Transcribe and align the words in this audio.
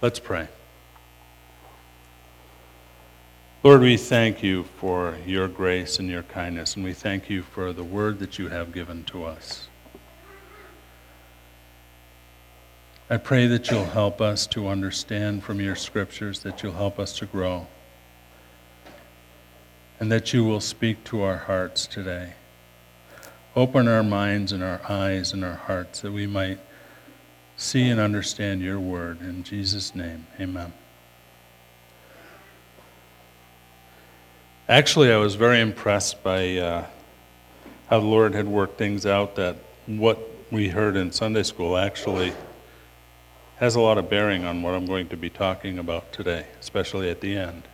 Let's 0.00 0.20
pray. 0.20 0.46
Lord, 3.64 3.80
we 3.80 3.96
thank 3.96 4.44
you 4.44 4.62
for 4.62 5.16
your 5.26 5.48
grace 5.48 5.98
and 5.98 6.08
your 6.08 6.22
kindness, 6.22 6.76
and 6.76 6.84
we 6.84 6.92
thank 6.92 7.28
you 7.28 7.42
for 7.42 7.72
the 7.72 7.82
word 7.82 8.20
that 8.20 8.38
you 8.38 8.48
have 8.48 8.72
given 8.72 9.02
to 9.04 9.24
us. 9.24 9.66
I 13.10 13.16
pray 13.16 13.48
that 13.48 13.72
you'll 13.72 13.86
help 13.86 14.20
us 14.20 14.46
to 14.48 14.68
understand 14.68 15.42
from 15.42 15.60
your 15.60 15.74
scriptures, 15.74 16.44
that 16.44 16.62
you'll 16.62 16.74
help 16.74 17.00
us 17.00 17.18
to 17.18 17.26
grow, 17.26 17.66
and 19.98 20.12
that 20.12 20.32
you 20.32 20.44
will 20.44 20.60
speak 20.60 21.02
to 21.04 21.22
our 21.22 21.38
hearts 21.38 21.88
today. 21.88 22.34
Open 23.56 23.88
our 23.88 24.04
minds 24.04 24.52
and 24.52 24.62
our 24.62 24.80
eyes 24.88 25.32
and 25.32 25.44
our 25.44 25.56
hearts 25.56 26.02
that 26.02 26.12
we 26.12 26.28
might 26.28 26.60
see 27.58 27.88
and 27.88 28.00
understand 28.00 28.62
your 28.62 28.78
word. 28.78 29.20
In 29.20 29.42
Jesus' 29.42 29.94
name, 29.94 30.26
amen. 30.40 30.72
Actually, 34.68 35.12
I 35.12 35.16
was 35.16 35.34
very 35.34 35.60
impressed 35.60 36.22
by 36.22 36.56
uh, 36.56 36.86
how 37.88 38.00
the 38.00 38.06
Lord 38.06 38.34
had 38.34 38.46
worked 38.46 38.78
things 38.78 39.04
out 39.04 39.34
that 39.36 39.56
what 39.86 40.20
we 40.52 40.68
heard 40.68 40.96
in 40.96 41.10
Sunday 41.10 41.42
school 41.42 41.76
actually 41.76 42.32
has 43.56 43.74
a 43.74 43.80
lot 43.80 43.98
of 43.98 44.08
bearing 44.08 44.44
on 44.44 44.62
what 44.62 44.74
I'm 44.74 44.86
going 44.86 45.08
to 45.08 45.16
be 45.16 45.28
talking 45.28 45.80
about 45.80 46.12
today, 46.12 46.46
especially 46.60 47.10
at 47.10 47.20
the 47.20 47.36
end. 47.36 47.64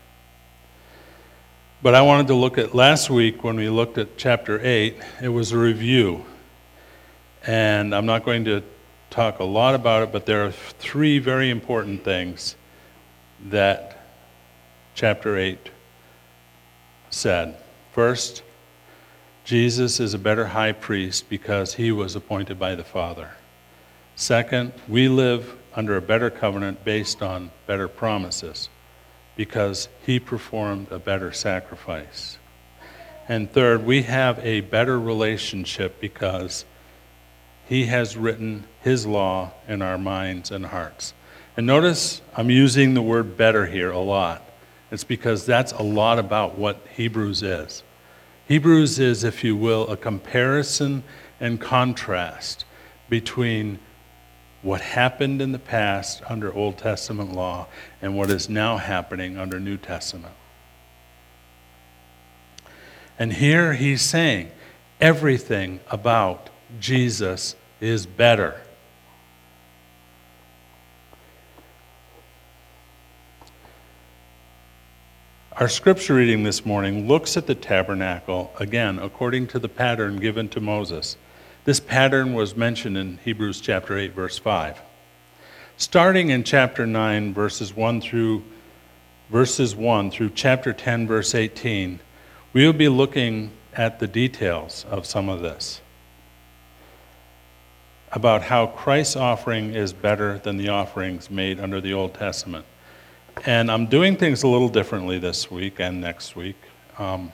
But 1.83 1.95
I 1.95 2.01
wanted 2.01 2.29
to 2.29 2.35
look 2.35 2.57
at 2.57 2.75
last 2.75 3.11
week 3.11 3.45
when 3.45 3.57
we 3.57 3.69
looked 3.69 3.99
at 3.99 4.17
chapter 4.17 4.59
8, 4.65 4.97
it 5.21 5.29
was 5.29 5.53
a 5.53 5.59
review. 5.59 6.25
And 7.47 7.95
I'm 7.95 8.07
not 8.07 8.25
going 8.25 8.47
to 8.47 8.63
talk 9.15 9.39
a 9.39 9.45
lot 9.45 9.77
about 9.77 10.03
it, 10.03 10.13
but 10.13 10.27
there 10.27 10.45
are 10.45 10.51
three 10.51 11.21
very 11.21 11.49
important 11.49 12.03
things 12.03 12.57
that 13.47 13.97
chapter 14.97 15.39
8 15.39 15.71
said. 17.11 17.57
First, 17.93 18.43
Jesus 19.45 20.01
is 20.01 20.15
a 20.15 20.19
better 20.19 20.47
high 20.47 20.73
priest 20.73 21.29
because 21.29 21.75
he 21.75 21.93
was 21.93 22.17
appointed 22.17 22.59
by 22.59 22.75
the 22.75 22.83
Father. 22.83 23.31
Second, 24.17 24.73
we 24.89 25.07
live 25.07 25.57
under 25.77 25.97
a 25.97 26.03
better 26.03 26.29
covenant 26.29 26.85
based 26.85 27.23
on 27.23 27.53
better 27.69 27.87
promises 27.87 28.69
because 29.37 29.89
he 30.05 30.19
performed 30.19 30.91
a 30.91 30.99
better 30.99 31.33
sacrifice. 31.33 32.39
And 33.29 33.51
third, 33.51 33.87
we 33.87 34.03
have 34.03 34.45
a 34.45 34.63
better 34.63 34.99
relationship 34.99 36.01
because 36.01 36.65
he 37.67 37.87
has 37.87 38.17
written 38.17 38.65
his 38.83 39.07
law 39.07 39.53
in 39.67 39.83
our 39.83 39.99
minds 39.99 40.51
and 40.51 40.67
hearts. 40.67 41.15
And 41.57 41.67
notice 41.67 42.21
I'm 42.37 42.51
using 42.51 42.95
the 42.95 43.03
word 43.03 43.37
better 43.37 43.67
here 43.67 43.91
a 43.91 43.99
lot. 43.99 44.43
It's 44.91 45.05
because 45.05 45.47
that's 45.47 45.73
a 45.73 45.83
lot 45.83 46.19
about 46.19 46.59
what 46.59 46.79
Hebrews 46.95 47.43
is. 47.43 47.83
Hebrews 48.47 48.99
is, 48.99 49.25
if 49.25 49.43
you 49.43 49.57
will, 49.57 49.89
a 49.89 49.97
comparison 49.97 51.03
and 51.41 51.61
contrast 51.61 52.65
between 53.09 53.79
what 54.63 54.81
happened 54.81 55.41
in 55.43 55.53
the 55.53 55.59
past 55.59 56.23
under 56.29 56.53
Old 56.53 56.79
Testament 56.79 57.33
law 57.33 57.67
and 58.01 58.17
what 58.17 58.31
is 58.31 58.49
now 58.49 58.77
happening 58.77 59.37
under 59.37 59.61
New 59.61 59.77
Testament. 59.77 60.35
And 63.19 63.33
here 63.35 63.75
he's 63.75 64.03
saying 64.03 64.51
everything 65.01 65.81
about 65.91 66.51
Jesus 66.81 67.55
is 67.81 68.07
better. 68.07 68.61
Our 75.57 75.69
scripture 75.69 76.15
reading 76.15 76.43
this 76.43 76.67
morning 76.67 77.07
looks 77.07 77.37
at 77.37 77.47
the 77.47 77.55
tabernacle, 77.55 78.53
again, 78.59 78.99
according 78.99 79.47
to 79.49 79.61
the 79.61 79.69
pattern 79.69 80.17
given 80.17 80.49
to 80.49 80.61
Moses. 80.61 81.17
This 81.65 81.79
pattern 81.79 82.35
was 82.35 82.57
mentioned 82.57 82.99
in 82.99 83.19
Hebrews 83.19 83.61
chapter 83.61 83.97
8, 83.97 84.13
verse 84.15 84.37
5. 84.37 84.81
Starting 85.77 86.31
in 86.31 86.43
chapter 86.43 86.87
9, 86.87 87.33
verses 87.33 87.75
1 87.75 88.01
through 88.01 88.43
verses 89.31 89.77
1 89.77 90.11
through 90.11 90.31
chapter 90.31 90.73
10, 90.73 91.07
verse 91.07 91.35
18, 91.35 92.01
we 92.53 92.67
will 92.67 92.73
be 92.73 92.89
looking 92.89 93.51
at 93.75 93.99
the 94.01 94.07
details 94.07 94.85
of 94.91 95.07
some 95.07 95.29
of 95.29 95.41
this. 95.41 95.81
About 98.15 98.43
how 98.43 98.69
Christ's 98.69 99.17
offering 99.17 99.75
is 99.75 99.93
better 99.93 100.39
than 100.39 100.57
the 100.57 100.69
offerings 100.69 101.31
made 101.31 101.59
under 101.59 101.81
the 101.81 101.93
Old 101.93 102.15
Testament. 102.15 102.65
And 103.45 103.69
I'm 103.69 103.87
doing 103.87 104.17
things 104.17 104.45
a 104.45 104.47
little 104.47 104.69
differently 104.69 105.19
this 105.19 105.51
week 105.51 105.81
and 105.81 106.01
next 106.01 106.37
week, 106.37 106.55
um, 106.97 107.33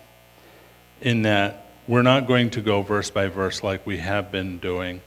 in 1.03 1.21
that 1.23 1.67
we're 1.87 2.01
not 2.01 2.27
going 2.27 2.49
to 2.51 2.63
go 2.63 2.81
verse 2.81 3.11
by 3.11 3.27
verse 3.27 3.63
like 3.63 3.87
we 3.87 3.99
have 3.99 4.33
been 4.33 4.57
doing 4.57 5.03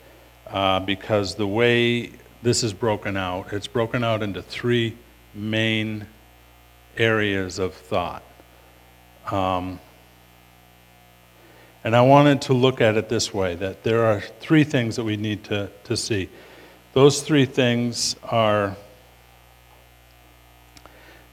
uh, 0.46 0.80
because 0.80 1.34
the 1.34 1.48
way 1.48 2.12
this 2.44 2.64
is 2.64 2.72
broken 2.72 3.18
out, 3.18 3.52
it's 3.52 3.66
broken 3.66 4.04
out 4.04 4.22
into 4.22 4.44
three 4.44 4.96
main 5.34 6.06
areas 6.98 7.58
of 7.58 7.74
thought. 7.74 8.22
Um, 9.32 9.80
and 11.84 11.96
I 11.96 12.02
wanted 12.02 12.42
to 12.44 12.54
look 12.54 12.80
at 12.80 12.96
it 12.96 13.10
this 13.10 13.34
way 13.34 13.56
that 13.56 13.84
there 13.84 14.06
are 14.06 14.22
three 14.40 14.64
things 14.64 14.96
that 14.96 15.04
we 15.04 15.18
need 15.18 15.44
to, 15.46 15.70
to 15.84 15.98
see. 15.98 16.30
Those 16.94 17.22
three 17.22 17.46
things 17.46 18.16
are 18.24 18.78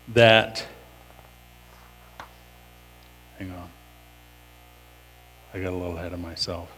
that, 0.08 0.66
hang 3.38 3.52
on. 3.52 3.70
I 5.54 5.60
got 5.60 5.72
a 5.72 5.76
little 5.76 5.96
ahead 5.96 6.12
of 6.12 6.18
myself. 6.18 6.68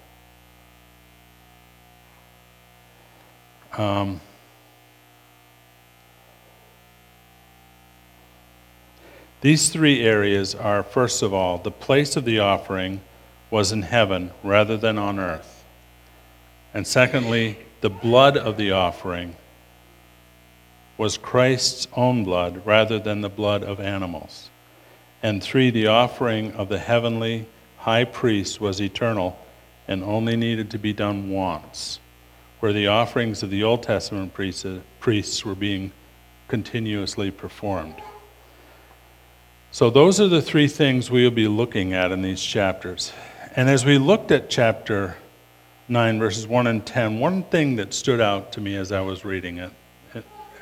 Um, 3.79 4.21
these 9.41 9.71
three 9.71 10.05
areas 10.05 10.55
are, 10.55 10.83
first 10.83 11.23
of 11.23 11.33
all, 11.33 11.57
the 11.57 11.71
place 11.71 12.17
of 12.17 12.27
the 12.27 12.41
offering 12.41 13.01
was 13.53 13.71
in 13.71 13.83
heaven 13.83 14.31
rather 14.43 14.79
than 14.79 14.97
on 14.97 15.19
earth. 15.21 15.63
And 16.73 16.87
secondly, 16.87 17.59
the 17.83 17.91
blood 17.91 18.39
of 18.39 18.57
the 18.57 18.73
offering 18.73 19.37
was 20.97 21.19
Christ's 21.19 21.87
own 21.95 22.25
blood 22.25 22.65
rather 22.65 22.99
than 22.99 23.21
the 23.21 23.29
blood 23.29 23.63
of 23.63 23.79
animals. 23.79 24.49
And 25.23 25.43
three, 25.43 25.69
the 25.69 25.89
offering 25.89 26.53
of 26.55 26.71
the 26.71 26.79
heavenly 26.79 27.47
high 27.77 28.05
priest 28.05 28.59
was 28.59 28.81
eternal 28.81 29.39
and 29.87 30.03
only 30.03 30.35
needed 30.35 30.71
to 30.71 30.79
be 30.79 30.95
done 30.95 31.29
once, 31.29 32.01
where 32.61 32.73
the 32.73 32.87
offerings 32.87 33.43
of 33.43 33.51
the 33.51 33.63
Old 33.63 33.83
Testament 33.83 34.33
priests 34.33 35.45
were 35.45 35.55
being 35.55 35.93
continuously 36.49 37.31
performed. 37.31 37.97
So, 39.73 39.91
those 39.91 40.21
are 40.21 40.29
the 40.29 40.43
three 40.43 40.69
things 40.69 41.11
we 41.11 41.25
will 41.25 41.31
be 41.31 41.49
looking 41.49 41.93
at 41.93 42.13
in 42.13 42.23
these 42.23 42.43
chapters. 42.43 43.13
And 43.55 43.69
as 43.69 43.85
we 43.85 43.99
looked 43.99 44.31
at 44.31 44.49
chapter 44.49 45.19
9, 45.89 46.19
verses 46.19 46.47
1 46.47 46.67
and 46.67 46.87
10, 46.87 47.21
one 47.21 47.43
thing 47.43 47.77
that 47.77 47.93
stood 47.93 48.19
out 48.19 48.53
to 48.53 48.63
me 48.63 48.77
as 48.77 48.91
I 48.93 49.03
was 49.03 49.27
reading 49.27 49.59
it 49.59 49.73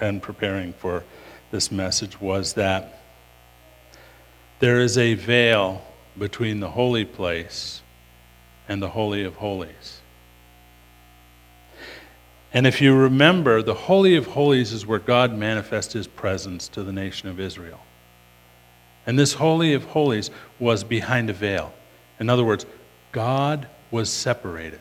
and 0.01 0.21
preparing 0.21 0.73
for 0.73 1.05
this 1.53 1.71
message 1.71 2.21
was 2.21 2.55
that 2.55 3.01
there 4.59 4.81
is 4.81 4.99
a 4.99 5.15
veil 5.15 5.85
between 6.19 6.59
the 6.59 6.71
holy 6.71 7.05
place 7.05 7.83
and 8.69 8.83
the 8.83 8.89
Holy 8.89 9.23
of 9.23 9.37
Holies. 9.37 10.01
And 12.53 12.67
if 12.67 12.81
you 12.81 12.97
remember, 12.97 13.63
the 13.63 13.75
Holy 13.75 14.17
of 14.17 14.27
Holies 14.27 14.73
is 14.73 14.85
where 14.85 14.99
God 14.99 15.33
manifests 15.33 15.93
his 15.93 16.09
presence 16.09 16.67
to 16.69 16.83
the 16.83 16.93
nation 16.93 17.29
of 17.29 17.39
Israel. 17.39 17.81
And 19.07 19.17
this 19.17 19.35
Holy 19.35 19.75
of 19.75 19.85
Holies 19.85 20.33
was 20.59 20.83
behind 20.83 21.31
a 21.31 21.33
veil. 21.33 21.73
In 22.19 22.29
other 22.29 22.45
words, 22.45 22.67
God 23.13 23.67
was 23.91 24.11
separated. 24.11 24.81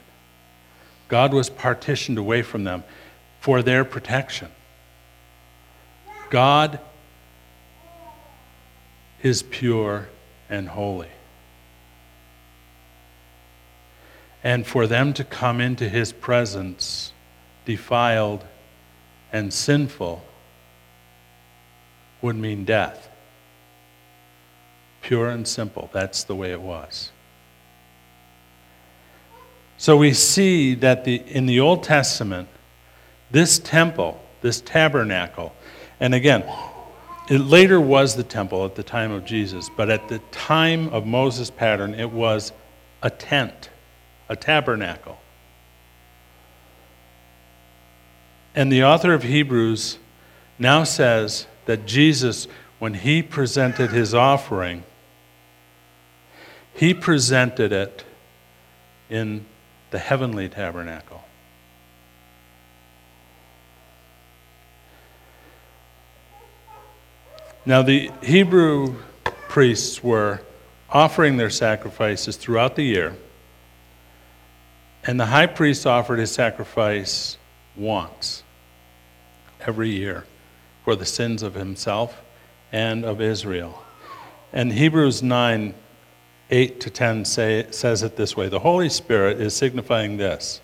God 1.07 1.33
was 1.33 1.49
partitioned 1.49 2.17
away 2.17 2.41
from 2.41 2.63
them 2.63 2.83
for 3.39 3.61
their 3.61 3.83
protection. 3.83 4.49
God 6.29 6.79
is 9.23 9.41
pure 9.41 10.09
and 10.49 10.69
holy. 10.69 11.09
and 14.43 14.65
for 14.65 14.87
them 14.87 15.13
to 15.13 15.23
come 15.23 15.59
into 15.59 15.89
his 15.89 16.11
presence 16.11 17.13
defiled 17.65 18.43
and 19.31 19.53
sinful 19.53 20.23
would 22.21 22.35
mean 22.35 22.65
death. 22.65 23.09
Pure 25.01 25.29
and 25.29 25.47
simple. 25.47 25.89
That's 25.93 26.23
the 26.23 26.35
way 26.35 26.51
it 26.51 26.61
was. 26.61 27.11
So 29.79 29.95
we 29.95 30.13
see 30.13 30.75
that 30.75 31.05
the, 31.05 31.23
in 31.25 31.45
the 31.45 31.61
Old 31.61 31.83
Testament, 31.83 32.49
this 33.31 33.59
temple, 33.59 34.21
this 34.41 34.59
tabernacle, 34.59 35.55
And 36.01 36.13
again, 36.13 36.43
it 37.29 37.39
later 37.39 37.79
was 37.79 38.17
the 38.17 38.23
temple 38.23 38.65
at 38.65 38.75
the 38.75 38.83
time 38.83 39.11
of 39.11 39.23
Jesus, 39.23 39.69
but 39.77 39.89
at 39.89 40.09
the 40.09 40.19
time 40.31 40.89
of 40.89 41.05
Moses' 41.05 41.49
pattern, 41.49 41.95
it 41.95 42.11
was 42.11 42.51
a 43.01 43.09
tent, 43.09 43.69
a 44.27 44.35
tabernacle. 44.35 45.17
And 48.53 48.69
the 48.69 48.83
author 48.83 49.13
of 49.13 49.23
Hebrews 49.23 49.97
now 50.57 50.83
says 50.83 51.47
that 51.67 51.85
Jesus, 51.85 52.49
when 52.79 52.95
he 52.95 53.23
presented 53.23 53.91
his 53.91 54.13
offering, 54.13 54.83
he 56.73 56.93
presented 56.93 57.71
it 57.71 58.03
in 59.09 59.45
the 59.91 60.00
heavenly 60.00 60.50
tabernacle. 60.50 61.24
Now, 67.65 67.81
the 67.81 68.12
Hebrew 68.24 68.95
priests 69.47 70.03
were 70.03 70.41
offering 70.89 71.38
their 71.38 71.50
sacrifices 71.50 72.36
throughout 72.36 72.75
the 72.75 72.83
year, 72.83 73.15
and 75.03 75.19
the 75.19 75.27
high 75.27 75.45
priest 75.45 75.86
offered 75.86 76.19
his 76.19 76.31
sacrifice 76.31 77.38
once 77.75 78.44
every 79.62 79.89
year 79.89 80.25
for 80.83 80.95
the 80.95 81.06
sins 81.06 81.44
of 81.44 81.53
himself 81.53 82.21
and 82.71 83.06
of 83.06 83.21
Israel. 83.21 83.83
And 84.51 84.71
Hebrews 84.71 85.21
9 85.21 85.74
8 86.51 86.79
to 86.79 86.89
10 86.89 87.25
say, 87.25 87.67
says 87.71 88.03
it 88.03 88.15
this 88.15 88.35
way 88.35 88.49
The 88.49 88.59
Holy 88.59 88.89
Spirit 88.89 89.39
is 89.39 89.55
signifying 89.55 90.17
this 90.17 90.61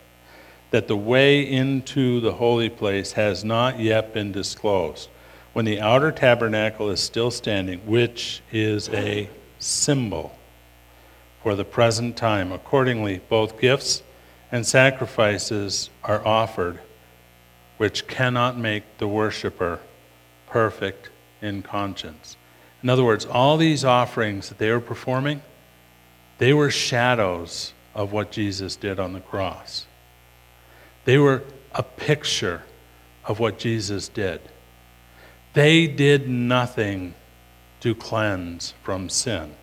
that 0.72 0.88
the 0.88 0.98
way 0.98 1.42
into 1.42 2.20
the 2.20 2.34
holy 2.34 2.70
place 2.70 3.14
has 3.14 3.46
not 3.46 3.80
yet 3.80 4.14
been 4.14 4.32
disclosed 4.32 5.10
when 5.54 5.64
the 5.64 5.80
outer 5.80 6.12
tabernacle 6.12 6.90
is 6.90 7.00
still 7.00 7.32
standing, 7.32 7.80
which 7.86 8.42
is 8.52 8.90
a 8.90 9.30
symbol 9.58 10.38
for 11.42 11.56
the 11.56 11.64
present 11.64 12.18
time. 12.18 12.52
Accordingly, 12.52 13.22
both 13.30 13.62
gifts 13.62 14.04
and 14.52 14.66
sacrifices 14.66 15.90
are 16.04 16.26
offered, 16.28 16.80
which 17.78 18.06
cannot 18.06 18.58
make 18.58 18.84
the 18.98 19.08
worshiper 19.08 19.80
perfect 20.48 21.10
in 21.42 21.62
conscience. 21.62 22.36
In 22.84 22.90
other 22.90 23.06
words, 23.06 23.26
all 23.26 23.56
these 23.56 23.86
offerings 23.86 24.50
that 24.50 24.58
they 24.58 24.72
were 24.72 24.82
performing, 24.82 25.42
they 26.38 26.54
were 26.54 26.70
shadows 26.70 27.74
of 27.94 28.12
what 28.12 28.32
Jesus 28.32 28.76
did 28.76 29.00
on 29.00 29.14
the 29.14 29.22
cross. 29.22 29.86
They 31.06 31.18
were 31.18 31.44
a 31.74 31.84
picture 31.84 32.64
of 33.24 33.40
what 33.40 33.58
Jesus 33.58 34.08
did. 34.08 34.42
They 35.54 35.88
did 35.88 36.28
nothing 36.28 37.16
to 37.80 37.96
cleanse 37.96 38.74
from 38.84 39.10
sin. 39.10 39.56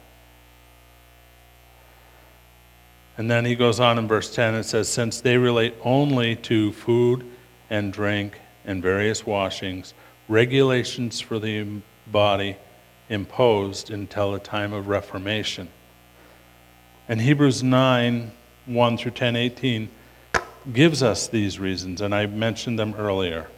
And 3.19 3.31
then 3.31 3.45
he 3.45 3.55
goes 3.55 3.79
on 3.79 3.99
in 3.99 4.09
verse 4.09 4.35
10 4.35 4.55
and 4.55 4.65
says, 4.65 4.89
Since 4.89 5.21
they 5.21 5.37
relate 5.37 5.75
only 5.83 6.37
to 6.37 6.73
food 6.73 7.27
and 7.69 7.93
drink 7.93 8.41
and 8.65 8.83
various 8.83 9.27
washings, 9.27 9.93
regulations 10.29 11.21
for 11.21 11.39
the 11.39 11.67
body 12.07 12.57
imposed 13.09 13.91
until 13.91 14.33
the 14.33 14.39
time 14.39 14.73
of 14.73 14.89
Reformation. 14.89 15.69
And 17.09 17.21
Hebrews 17.21 17.63
9 17.63 18.33
1 18.67 18.97
through 18.97 19.11
10 19.11 19.37
18 19.37 19.89
gives 20.73 21.03
us 21.03 21.27
these 21.27 21.59
reasons, 21.59 22.01
and 22.01 22.15
I 22.15 22.27
mentioned 22.27 22.79
them 22.79 22.95
earlier. 22.97 23.49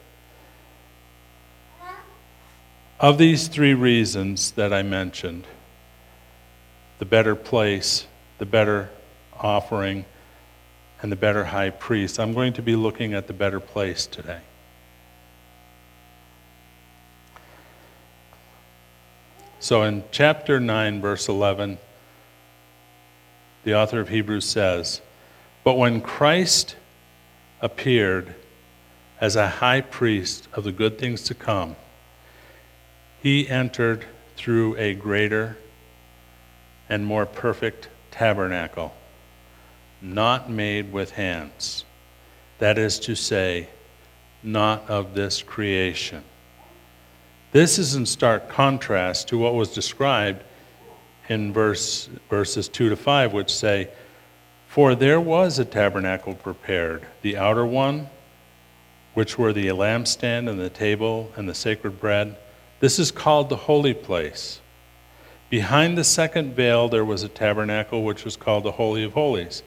Of 2.98 3.18
these 3.18 3.48
three 3.48 3.74
reasons 3.74 4.52
that 4.52 4.72
I 4.72 4.82
mentioned, 4.82 5.46
the 6.98 7.04
better 7.04 7.34
place, 7.34 8.06
the 8.38 8.46
better 8.46 8.88
offering, 9.38 10.06
and 11.02 11.12
the 11.12 11.16
better 11.16 11.44
high 11.44 11.68
priest, 11.68 12.18
I'm 12.18 12.32
going 12.32 12.54
to 12.54 12.62
be 12.62 12.76
looking 12.76 13.12
at 13.12 13.26
the 13.26 13.34
better 13.34 13.60
place 13.60 14.06
today. 14.06 14.40
So 19.60 19.82
in 19.82 20.04
chapter 20.10 20.60
9, 20.60 21.00
verse 21.00 21.28
11, 21.28 21.78
the 23.64 23.74
author 23.74 24.00
of 24.00 24.08
Hebrews 24.08 24.44
says, 24.44 25.00
But 25.64 25.76
when 25.76 26.00
Christ 26.00 26.76
appeared 27.60 28.34
as 29.20 29.36
a 29.36 29.48
high 29.48 29.80
priest 29.80 30.48
of 30.52 30.64
the 30.64 30.72
good 30.72 30.98
things 30.98 31.22
to 31.24 31.34
come, 31.34 31.76
he 33.22 33.48
entered 33.48 34.04
through 34.36 34.76
a 34.76 34.94
greater 34.94 35.56
and 36.88 37.06
more 37.06 37.24
perfect 37.24 37.88
tabernacle, 38.10 38.94
not 40.02 40.50
made 40.50 40.92
with 40.92 41.12
hands. 41.12 41.84
That 42.58 42.76
is 42.76 42.98
to 43.00 43.14
say, 43.14 43.68
not 44.42 44.88
of 44.90 45.14
this 45.14 45.42
creation. 45.42 46.22
This 47.52 47.78
is 47.78 47.94
in 47.94 48.04
stark 48.04 48.48
contrast 48.48 49.28
to 49.28 49.38
what 49.38 49.54
was 49.54 49.72
described 49.72 50.44
in 51.28 51.52
verse, 51.52 52.08
verses 52.28 52.68
2 52.68 52.90
to 52.90 52.96
5, 52.96 53.32
which 53.32 53.52
say, 53.52 53.88
For 54.66 54.94
there 54.94 55.20
was 55.20 55.58
a 55.58 55.64
tabernacle 55.64 56.34
prepared, 56.34 57.06
the 57.22 57.36
outer 57.36 57.64
one, 57.64 58.08
which 59.14 59.38
were 59.38 59.52
the 59.52 59.68
lampstand 59.68 60.48
and 60.50 60.60
the 60.60 60.70
table 60.70 61.30
and 61.36 61.48
the 61.48 61.54
sacred 61.54 62.00
bread 62.00 62.36
this 62.84 62.98
is 62.98 63.10
called 63.10 63.48
the 63.48 63.56
holy 63.56 63.94
place. 63.94 64.60
Behind 65.48 65.96
the 65.96 66.04
second 66.04 66.54
veil, 66.54 66.86
there 66.86 67.02
was 67.02 67.22
a 67.22 67.28
tabernacle 67.28 68.02
which 68.02 68.26
was 68.26 68.36
called 68.36 68.64
the 68.64 68.72
Holy 68.72 69.04
of 69.04 69.14
Holies, 69.14 69.62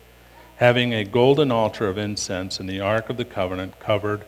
having 0.58 0.94
a 0.94 1.04
golden 1.04 1.52
altar 1.52 1.88
of 1.88 1.98
incense 1.98 2.60
and 2.60 2.70
the 2.70 2.80
Ark 2.80 3.10
of 3.10 3.18
the 3.18 3.26
Covenant 3.26 3.80
covered 3.80 4.26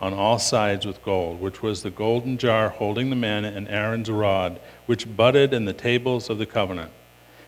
on 0.00 0.14
all 0.14 0.38
sides 0.38 0.86
with 0.86 1.04
gold, 1.04 1.38
which 1.38 1.60
was 1.60 1.82
the 1.82 1.90
golden 1.90 2.38
jar 2.38 2.70
holding 2.70 3.10
the 3.10 3.16
manna 3.16 3.48
and 3.48 3.68
Aaron's 3.68 4.10
rod, 4.10 4.58
which 4.90 5.16
budded 5.16 5.54
in 5.54 5.66
the 5.66 5.72
tables 5.72 6.28
of 6.28 6.38
the 6.38 6.44
covenant. 6.44 6.90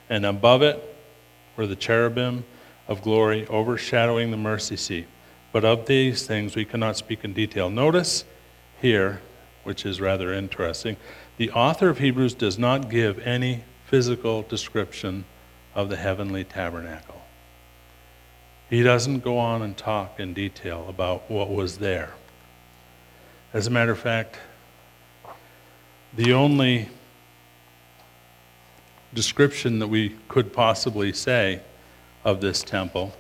And 0.09 0.25
above 0.25 0.63
it 0.63 0.81
were 1.57 1.67
the 1.67 1.75
cherubim 1.75 2.45
of 2.87 3.03
glory 3.03 3.49
overshadowing 3.49 4.31
the 4.31 4.37
mercy 4.37 4.77
seat. 4.77 5.09
But 5.51 5.65
of 5.65 5.87
these 5.87 6.25
things 6.25 6.55
we 6.55 6.65
cannot 6.65 6.97
speak 6.97 7.25
in 7.25 7.33
detail. 7.33 7.69
Notice 7.69 8.25
here 8.81 9.23
which 9.65 9.85
is 9.85 10.01
rather 10.01 10.33
interesting. 10.33 10.97
The 11.37 11.51
author 11.51 11.89
of 11.89 11.99
Hebrews 11.99 12.35
does 12.35 12.61
not 12.61 12.89
give 12.89 13.19
any 13.19 13.65
physical 13.87 14.43
description 14.43 15.25
of 15.75 15.89
the 15.89 15.97
heavenly 15.97 16.45
tabernacle. 16.45 17.23
He 18.71 18.85
doesn't 18.85 19.25
go 19.25 19.37
on 19.39 19.63
and 19.63 19.77
talk 19.77 20.21
in 20.21 20.33
detail 20.33 20.87
about 20.89 21.29
what 21.29 21.51
was 21.51 21.79
there. 21.79 22.15
As 23.53 23.67
a 23.67 23.71
matter 23.71 23.91
of 23.91 23.99
fact, 23.99 24.39
the 26.15 26.35
only 26.35 26.89
description 29.15 29.79
that 29.79 29.89
we 29.89 30.17
could 30.29 30.53
possibly 30.53 31.13
say 31.13 31.61
of 32.25 32.41
this 32.41 32.63
temple 32.63 33.15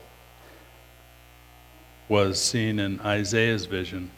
was 2.09 2.41
seen 2.41 2.79
in 2.79 3.01
Isaiah's 3.01 3.67
vision 3.67 4.11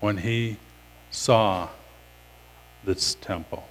when 0.00 0.18
he 0.18 0.56
saw 1.10 1.68
this 2.84 3.14
temple, 3.16 3.68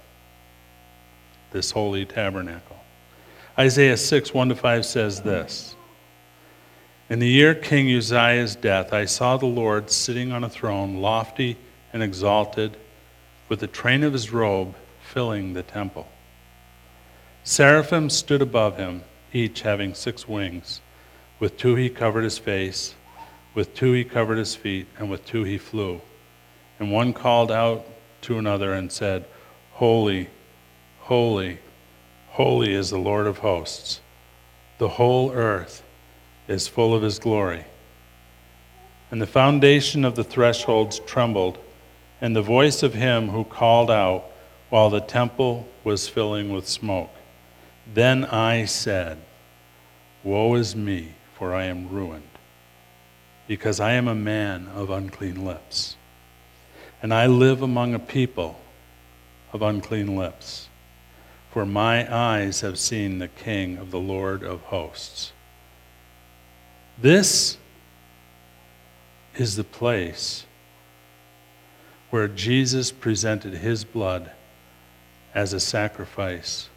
this 1.50 1.72
holy 1.72 2.04
tabernacle. 2.04 2.76
Isaiah 3.58 3.96
6, 3.96 4.32
1 4.32 4.48
to 4.50 4.54
5 4.54 4.86
says 4.86 5.22
this 5.22 5.74
In 7.08 7.18
the 7.18 7.28
year 7.28 7.54
King 7.54 7.94
Uzziah's 7.94 8.54
death, 8.54 8.92
I 8.92 9.04
saw 9.04 9.36
the 9.36 9.46
Lord 9.46 9.90
sitting 9.90 10.32
on 10.32 10.44
a 10.44 10.48
throne, 10.48 10.98
lofty 10.98 11.56
and 11.92 12.02
exalted, 12.02 12.76
with 13.48 13.60
the 13.60 13.66
train 13.66 14.04
of 14.04 14.12
his 14.12 14.30
robe 14.30 14.74
filling 15.12 15.54
the 15.54 15.62
temple. 15.62 16.06
Seraphim 17.42 18.08
stood 18.08 18.40
above 18.40 18.76
him, 18.76 19.02
each 19.32 19.62
having 19.62 19.92
six 19.92 20.28
wings. 20.28 20.80
With 21.40 21.56
two 21.56 21.74
he 21.74 21.90
covered 21.90 22.22
his 22.22 22.38
face, 22.38 22.94
with 23.52 23.74
two 23.74 23.92
he 23.92 24.04
covered 24.04 24.38
his 24.38 24.54
feet, 24.54 24.86
and 24.96 25.10
with 25.10 25.26
two 25.26 25.42
he 25.42 25.58
flew. 25.58 26.00
And 26.78 26.92
one 26.92 27.12
called 27.12 27.50
out 27.50 27.84
to 28.22 28.38
another 28.38 28.72
and 28.72 28.92
said, 28.92 29.24
Holy, 29.72 30.28
holy, 31.00 31.58
holy 32.28 32.72
is 32.72 32.90
the 32.90 32.98
Lord 32.98 33.26
of 33.26 33.38
hosts. 33.38 34.00
The 34.78 34.88
whole 34.88 35.32
earth 35.32 35.82
is 36.46 36.68
full 36.68 36.94
of 36.94 37.02
his 37.02 37.18
glory. 37.18 37.64
And 39.10 39.20
the 39.20 39.26
foundation 39.26 40.04
of 40.04 40.14
the 40.14 40.24
thresholds 40.24 41.00
trembled, 41.00 41.58
and 42.20 42.36
the 42.36 42.42
voice 42.42 42.84
of 42.84 42.94
him 42.94 43.30
who 43.30 43.42
called 43.42 43.90
out 43.90 44.29
while 44.70 44.90
the 44.90 45.00
temple 45.00 45.68
was 45.84 46.08
filling 46.08 46.50
with 46.52 46.68
smoke. 46.68 47.10
Then 47.92 48.24
I 48.24 48.64
said, 48.64 49.18
Woe 50.24 50.54
is 50.54 50.74
me, 50.74 51.14
for 51.36 51.54
I 51.54 51.64
am 51.64 51.88
ruined, 51.88 52.28
because 53.46 53.80
I 53.80 53.92
am 53.92 54.08
a 54.08 54.14
man 54.14 54.68
of 54.68 54.90
unclean 54.90 55.44
lips 55.44 55.96
and 57.02 57.14
I 57.14 57.26
live 57.26 57.62
among 57.62 57.94
a 57.94 57.98
people 57.98 58.60
of 59.52 59.62
unclean 59.62 60.16
lips. 60.16 60.68
For 61.50 61.64
my 61.66 62.12
eyes 62.14 62.60
have 62.60 62.78
seen 62.78 63.18
the 63.18 63.28
King 63.28 63.78
of 63.78 63.90
the 63.90 63.98
Lord 63.98 64.42
of 64.42 64.60
hosts. 64.62 65.32
This 67.00 67.56
is 69.36 69.56
the 69.56 69.64
place 69.64 70.44
where 72.10 72.28
Jesus 72.28 72.92
presented 72.92 73.54
his 73.54 73.84
blood 73.84 74.30
as 75.34 75.52
a 75.52 75.60
sacrifice 75.60 76.68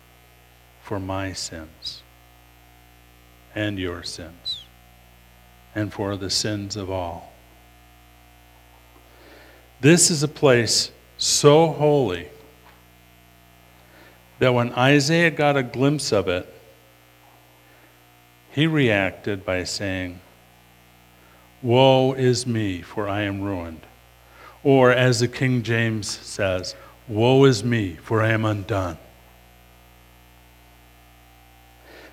for 0.82 1.00
my 1.00 1.34
sins 1.34 2.04
and 3.56 3.80
your 3.80 4.04
sins 4.04 4.64
and 5.76 5.92
for 5.92 6.16
the 6.16 6.30
sins 6.30 6.76
of 6.76 6.90
all. 6.90 7.34
This 9.82 10.12
is 10.12 10.24
a 10.24 10.28
place 10.28 10.92
so 11.18 11.68
holy 11.68 12.28
that 14.40 14.54
when 14.54 14.72
Isaiah 14.74 15.32
got 15.32 15.58
a 15.58 15.64
glimpse 15.64 16.12
of 16.12 16.28
it, 16.28 16.54
he 18.52 18.68
reacted 18.68 19.46
by 19.46 19.64
saying, 19.64 20.20
Woe 21.62 22.14
is 22.14 22.46
me, 22.46 22.82
for 22.82 23.08
I 23.08 23.22
am 23.22 23.42
ruined. 23.42 23.82
Or, 24.64 24.92
as 24.92 25.22
the 25.22 25.28
King 25.28 25.64
James 25.64 26.08
says, 26.08 26.76
Woe 27.08 27.44
is 27.46 27.64
me, 27.64 27.98
for 28.02 28.22
I 28.22 28.30
am 28.30 28.46
undone. 28.46 28.98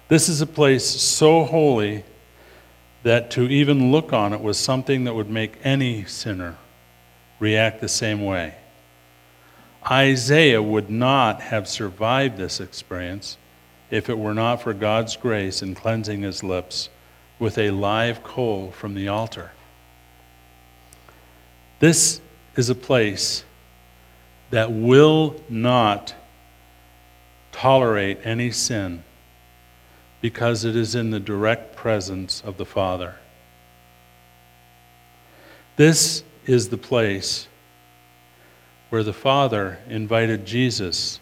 This 0.09 0.29
is 0.29 0.41
a 0.41 0.47
place 0.47 0.85
so 0.85 1.45
holy 1.45 2.05
that 3.05 3.31
to 3.33 3.43
even 3.43 3.93
look 3.93 4.13
on 4.13 4.33
it 4.33 4.41
was 4.41 4.59
something 4.59 5.05
that 5.05 5.15
would 5.15 5.31
make 5.31 5.59
any 5.63 6.05
sinner 6.05 6.57
react 7.39 7.81
the 7.81 7.89
same 7.89 8.25
way. 8.25 8.55
Isaiah 9.89 10.63
would 10.63 10.91
not 10.91 11.41
have 11.41 11.69
survived 11.69 12.37
this 12.37 12.61
experience 12.61 13.39
if 13.91 14.11
it 14.11 14.19
were 14.19 14.35
not 14.35 14.63
for 14.63 14.75
God's 14.75 15.17
grace 15.17 15.63
in 15.63 15.75
cleansing 15.75 16.23
his 16.23 16.45
lips 16.45 16.91
with 17.39 17.57
a 17.57 17.71
live 17.71 18.23
coal 18.23 18.73
from 18.73 18.95
the 18.95 19.09
altar. 19.09 19.53
This 21.79 22.21
is 22.57 22.69
a 22.69 22.75
place 22.75 23.45
that 24.51 24.73
will 24.73 25.41
not 25.49 26.15
tolerate 27.53 28.19
any 28.25 28.51
sin 28.51 29.03
because 30.21 30.65
it 30.65 30.77
is 30.77 30.95
in 30.95 31.11
the 31.11 31.21
direct 31.21 31.77
presence 31.77 32.43
of 32.45 32.57
the 32.57 32.67
Father. 32.67 33.17
This 35.77 36.25
is 36.47 36.69
the 36.69 36.77
place 36.77 37.49
where 38.91 39.03
the 39.03 39.13
Father 39.13 39.79
invited 39.89 40.45
Jesus 40.45 41.21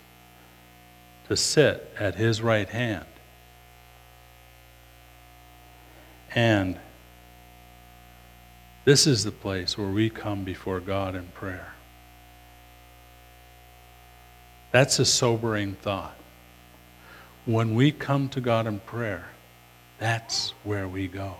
to 1.28 1.36
sit 1.36 1.94
at 1.98 2.14
his 2.14 2.40
right 2.40 2.68
hand. 2.68 3.04
And 6.34 6.78
this 8.84 9.06
is 9.06 9.24
the 9.24 9.30
place 9.30 9.76
where 9.76 9.88
we 9.88 10.08
come 10.08 10.44
before 10.44 10.80
God 10.80 11.14
in 11.14 11.26
prayer. 11.28 11.74
That's 14.70 14.98
a 14.98 15.04
sobering 15.04 15.74
thought. 15.74 16.16
When 17.46 17.74
we 17.74 17.92
come 17.92 18.28
to 18.30 18.40
God 18.40 18.66
in 18.66 18.80
prayer, 18.80 19.28
that's 19.98 20.50
where 20.64 20.86
we 20.86 21.08
go. 21.08 21.34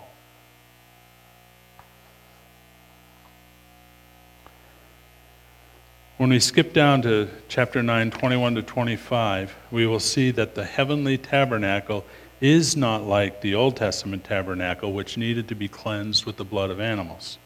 When 6.17 6.31
we 6.31 6.41
skip 6.41 6.73
down 6.73 7.03
to 7.03 7.29
chapter 7.47 7.81
9, 7.81 8.11
21 8.11 8.57
to 8.57 8.63
25, 8.63 9.55
we 9.71 9.87
will 9.87 10.01
see 10.01 10.33
that 10.33 10.57
the 10.57 10.65
heavenly 10.65 11.17
tabernacle 11.17 12.05
is 12.41 12.77
not 12.77 13.05
like 13.05 13.41
the 13.41 13.55
Old 13.55 13.77
Testament 13.77 14.25
tabernacle, 14.25 14.93
which 14.93 15.17
needed 15.17 15.47
to 15.49 15.55
be 15.55 15.69
cleansed 15.69 16.25
with 16.25 16.37
the 16.37 16.45
blood 16.45 16.71
of 16.71 16.81
animals. 16.81 17.39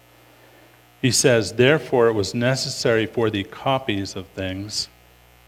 He 1.03 1.11
says, 1.11 1.55
Therefore, 1.55 2.09
it 2.09 2.15
was 2.15 2.33
necessary 2.33 3.05
for 3.05 3.29
the 3.29 3.45
copies 3.45 4.17
of 4.17 4.27
things 4.29 4.89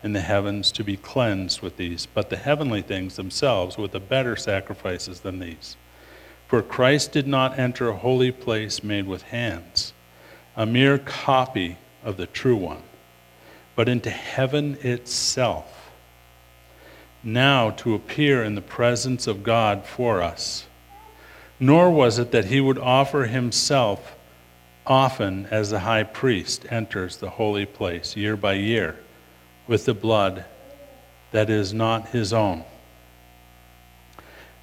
in 0.05 0.13
the 0.13 0.21
heavens 0.21 0.71
to 0.71 0.85
be 0.85 0.99
cleansed 0.99 1.63
with 1.63 1.79
these, 1.79 2.05
but 2.05 2.29
the 2.29 2.37
heavenly 2.37 2.83
things 2.83 3.17
themselves 3.17 3.79
with 3.79 3.93
the 3.93 3.99
better 3.99 4.37
sacrifices 4.37 5.21
than 5.21 5.39
these. 5.39 5.79
For 6.47 6.61
Christ 6.61 7.11
did 7.11 7.27
not 7.27 7.59
enter 7.59 7.89
a 7.89 7.97
holy 7.97 8.31
place 8.31 8.85
made 8.85 9.07
with 9.07 9.23
hands, 9.23 9.95
a 10.55 10.67
mere 10.67 10.99
copy 10.99 11.79
of 12.05 12.19
the 12.19 12.27
true 12.27 12.55
one, 12.55 12.83
but 13.75 13.89
into 13.89 14.11
heaven 14.11 14.77
itself, 14.83 15.91
now 17.23 17.71
to 17.71 17.95
appear 17.95 18.45
in 18.45 18.57
the 18.57 18.61
presence 18.61 19.27
of 19.27 19.43
God 19.43 19.87
for 19.87 20.23
us. 20.23 20.67
Nor 21.59 21.91
was 21.91 22.19
it 22.19 22.31
that 22.31 22.45
he 22.45 22.61
would 22.61 22.79
offer 22.79 23.25
himself 23.25 24.15
often 24.87 25.47
as 25.47 25.71
the 25.71 25.81
high 25.81 26.03
priest 26.03 26.67
enters 26.69 27.17
the 27.17 27.31
holy 27.31 27.65
place 27.65 28.19
year 28.19 28.37
by 28.37 28.53
year 28.53 28.99
with 29.67 29.85
the 29.85 29.95
blood 29.95 30.45
that 31.31 31.51
is 31.51 31.73
not 31.73 32.09
his 32.09 32.33
own. 32.33 32.65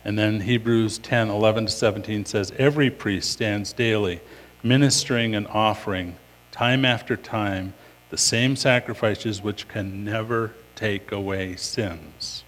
And 0.04 0.18
then 0.18 0.42
Hebrews 0.42 0.98
10 1.00 1.30
11 1.30 1.68
to 1.68 1.72
17 1.72 2.26
says, 2.26 2.52
Every 2.58 2.90
priest 2.90 3.32
stands 3.32 3.74
daily, 3.74 4.22
ministering 4.64 5.36
and 5.36 5.48
offering, 5.48 6.16
time 6.52 6.86
after 6.86 7.16
time, 7.16 7.74
the 8.10 8.18
same 8.18 8.56
sacrifices 8.56 9.42
which 9.42 9.68
can 9.68 10.04
never 10.04 10.54
take 10.76 11.12
away 11.12 11.56
sins. 11.56 12.44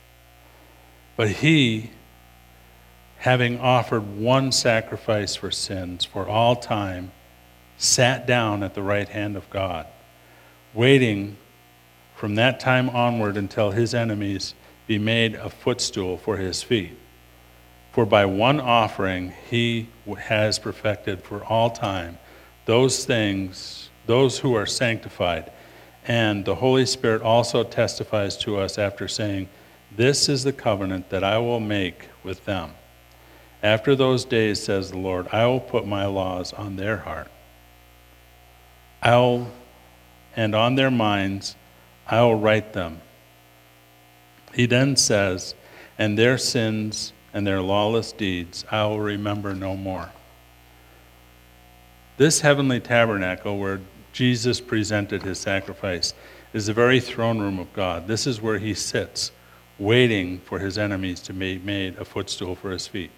But 1.15 1.29
he, 1.29 1.91
having 3.17 3.60
offered 3.60 4.17
one 4.17 4.51
sacrifice 4.51 5.36
for 5.36 5.51
sins 5.51 6.05
for 6.05 6.27
all 6.27 6.55
time, 6.55 7.12
sat 7.77 8.25
down 8.25 8.63
at 8.63 8.74
the 8.74 8.81
right 8.81 9.07
hand 9.07 9.38
of 9.38 9.50
God, 9.50 9.86
waiting 10.74 11.38
from 12.23 12.35
that 12.35 12.57
time 12.57 12.89
onward 12.91 13.35
until 13.35 13.71
his 13.71 13.93
enemies 13.93 14.55
be 14.87 14.97
made 14.97 15.35
a 15.35 15.49
footstool 15.49 16.15
for 16.17 16.37
his 16.37 16.63
feet. 16.63 16.97
For 17.91 18.05
by 18.05 18.23
one 18.23 18.61
offering 18.61 19.33
he 19.49 19.89
has 20.19 20.57
perfected 20.57 21.21
for 21.21 21.43
all 21.43 21.69
time 21.69 22.17
those 22.63 23.03
things, 23.03 23.89
those 24.05 24.39
who 24.39 24.55
are 24.55 24.65
sanctified. 24.65 25.51
And 26.07 26.45
the 26.45 26.55
Holy 26.55 26.85
Spirit 26.85 27.21
also 27.21 27.61
testifies 27.61 28.37
to 28.37 28.57
us 28.57 28.77
after 28.77 29.09
saying, 29.09 29.49
This 29.93 30.29
is 30.29 30.45
the 30.45 30.53
covenant 30.53 31.09
that 31.09 31.25
I 31.25 31.39
will 31.39 31.59
make 31.59 32.07
with 32.23 32.45
them. 32.45 32.71
After 33.61 33.97
those 33.97 34.23
days, 34.23 34.63
says 34.63 34.91
the 34.91 34.97
Lord, 34.97 35.27
I 35.33 35.45
will 35.47 35.59
put 35.59 35.85
my 35.85 36.05
laws 36.05 36.53
on 36.53 36.77
their 36.77 36.99
heart. 36.99 37.29
I'll, 39.01 39.51
and 40.37 40.55
on 40.55 40.75
their 40.75 40.89
minds, 40.89 41.57
I 42.07 42.22
will 42.22 42.36
write 42.36 42.74
them. 42.74 43.01
He 44.53 44.65
then 44.65 44.95
says, 44.95 45.55
And 45.98 46.17
their 46.17 46.38
sins 46.38 47.13
and 47.33 47.48
their 47.48 47.62
lawless 47.62 48.12
deeds 48.12 48.65
I 48.69 48.86
will 48.86 49.00
remember 49.00 49.55
no 49.55 49.75
more. 49.75 50.12
This 52.17 52.41
heavenly 52.41 52.79
tabernacle 52.79 53.57
where 53.57 53.81
Jesus 54.12 54.62
presented 54.62 55.24
his 55.24 55.39
sacrifice 55.39 56.13
is 56.53 56.67
the 56.67 56.74
very 56.74 57.00
throne 57.00 57.39
room 57.39 57.57
of 57.57 57.74
God. 57.74 58.07
This 58.07 58.27
is 58.27 58.39
where 58.39 58.60
he 58.60 58.75
sits, 58.75 59.31
waiting 59.79 60.39
for 60.41 60.60
his 60.60 60.77
enemies 60.77 61.19
to 61.22 61.33
be 61.33 61.57
made 61.57 61.98
a 61.98 62.05
footstool 62.05 62.55
for 62.55 62.69
his 62.69 62.86
feet. 62.86 63.10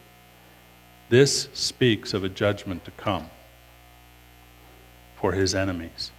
This 1.09 1.49
speaks 1.53 2.13
of 2.13 2.23
a 2.23 2.29
judgment 2.29 2.85
to 2.85 2.91
come 2.91 3.29
for 5.19 5.33
his 5.33 5.53
enemies. 5.53 6.11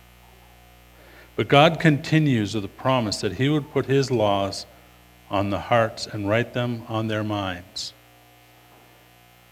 But 1.36 1.48
God 1.48 1.78
continues 1.78 2.54
with 2.54 2.62
the 2.62 2.68
promise 2.68 3.20
that 3.20 3.34
He 3.34 3.48
would 3.48 3.70
put 3.70 3.86
His 3.86 4.10
laws 4.10 4.66
on 5.30 5.50
the 5.50 5.60
hearts 5.60 6.06
and 6.06 6.28
write 6.28 6.54
them 6.54 6.82
on 6.88 7.08
their 7.08 7.24
minds. 7.24 7.92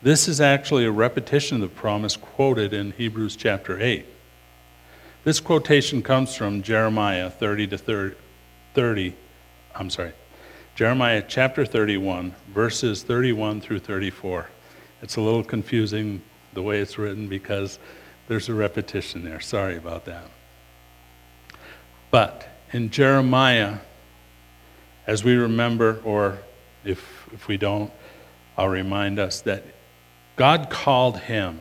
This 0.02 0.26
is 0.28 0.40
actually 0.40 0.84
a 0.84 0.90
repetition 0.90 1.62
of 1.62 1.70
the 1.70 1.76
promise 1.76 2.16
quoted 2.16 2.72
in 2.72 2.92
Hebrews 2.92 3.36
chapter 3.36 3.80
8. 3.80 4.06
This 5.24 5.40
quotation 5.40 6.02
comes 6.02 6.34
from 6.34 6.62
Jeremiah 6.62 7.30
30 7.30 7.68
to 7.68 7.78
30, 7.78 8.16
30 8.74 9.16
I'm 9.74 9.90
sorry, 9.90 10.12
Jeremiah 10.76 11.24
chapter 11.26 11.66
31, 11.66 12.34
verses 12.48 13.02
31 13.02 13.60
through 13.60 13.80
34. 13.80 14.48
It's 15.02 15.16
a 15.16 15.20
little 15.20 15.42
confusing 15.42 16.22
the 16.52 16.62
way 16.62 16.80
it's 16.80 16.96
written 16.96 17.28
because 17.28 17.78
there's 18.28 18.48
a 18.48 18.54
repetition 18.54 19.24
there. 19.24 19.40
Sorry 19.40 19.76
about 19.76 20.04
that. 20.04 20.26
But 22.14 22.47
in 22.73 22.90
Jeremiah, 22.90 23.78
as 25.04 25.25
we 25.25 25.35
remember, 25.35 26.00
or 26.04 26.38
if, 26.85 27.28
if 27.33 27.49
we 27.49 27.56
don't, 27.56 27.90
I'll 28.56 28.68
remind 28.68 29.18
us 29.18 29.40
that 29.40 29.64
God 30.37 30.71
called 30.71 31.18
him 31.18 31.61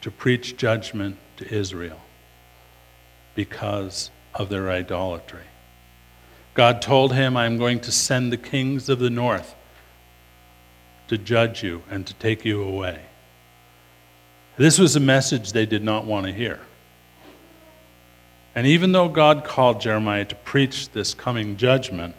to 0.00 0.10
preach 0.10 0.56
judgment 0.56 1.18
to 1.36 1.54
Israel. 1.54 2.00
because 3.34 4.10
of 4.34 4.48
their 4.48 4.70
idolatry. 4.70 5.44
God 6.54 6.80
told 6.80 7.12
him, 7.12 7.36
I'm 7.36 7.58
going 7.58 7.80
to 7.80 7.92
send 7.92 8.32
the 8.32 8.38
kings 8.38 8.88
of 8.88 9.00
the 9.00 9.10
north 9.10 9.54
to 11.08 11.18
judge 11.18 11.62
you 11.62 11.82
and 11.90 12.06
to 12.06 12.14
take 12.14 12.42
you 12.46 12.62
away. 12.62 13.02
This 14.56 14.78
was 14.78 14.96
a 14.96 15.00
message 15.00 15.52
they 15.52 15.66
did 15.66 15.84
not 15.84 16.06
want 16.06 16.24
to 16.24 16.32
hear. 16.32 16.60
And 18.56 18.66
even 18.66 18.92
though 18.92 19.10
God 19.10 19.44
called 19.44 19.82
Jeremiah 19.82 20.24
to 20.24 20.34
preach 20.34 20.88
this 20.88 21.12
coming 21.12 21.58
judgment, 21.58 22.14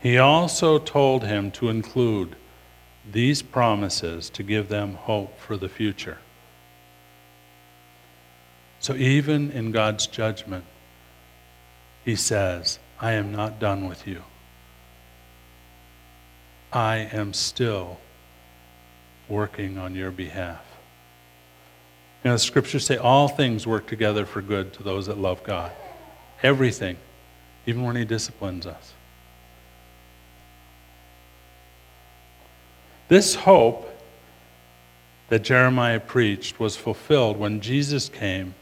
he 0.00 0.16
also 0.18 0.78
told 0.78 1.24
him 1.24 1.50
to 1.50 1.68
include 1.68 2.36
these 3.10 3.42
promises 3.42 4.30
to 4.30 4.44
give 4.44 4.68
them 4.68 4.94
hope 4.94 5.36
for 5.40 5.56
the 5.56 5.68
future. 5.68 6.18
So 8.78 8.94
even 8.94 9.50
in 9.50 9.72
God's 9.72 10.06
judgment, 10.06 10.64
he 12.04 12.14
says, 12.14 12.78
I 13.00 13.12
am 13.12 13.32
not 13.32 13.58
done 13.58 13.88
with 13.88 14.06
you. 14.06 14.22
I 16.72 17.08
am 17.12 17.32
still 17.32 17.98
working 19.28 19.76
on 19.76 19.96
your 19.96 20.12
behalf. 20.12 20.69
You 22.22 22.30
know, 22.30 22.34
the 22.34 22.38
scriptures 22.38 22.84
say 22.84 22.96
all 22.96 23.28
things 23.28 23.66
work 23.66 23.86
together 23.86 24.26
for 24.26 24.42
good 24.42 24.72
to 24.74 24.82
those 24.82 25.06
that 25.06 25.18
love 25.18 25.42
God. 25.42 25.72
Everything, 26.42 26.96
even 27.66 27.82
when 27.82 27.96
He 27.96 28.04
disciplines 28.04 28.66
us. 28.66 28.92
This 33.08 33.34
hope 33.34 33.88
that 35.30 35.42
Jeremiah 35.42 36.00
preached 36.00 36.60
was 36.60 36.76
fulfilled 36.76 37.38
when 37.38 37.60
Jesus 37.60 38.08
came 38.08 38.54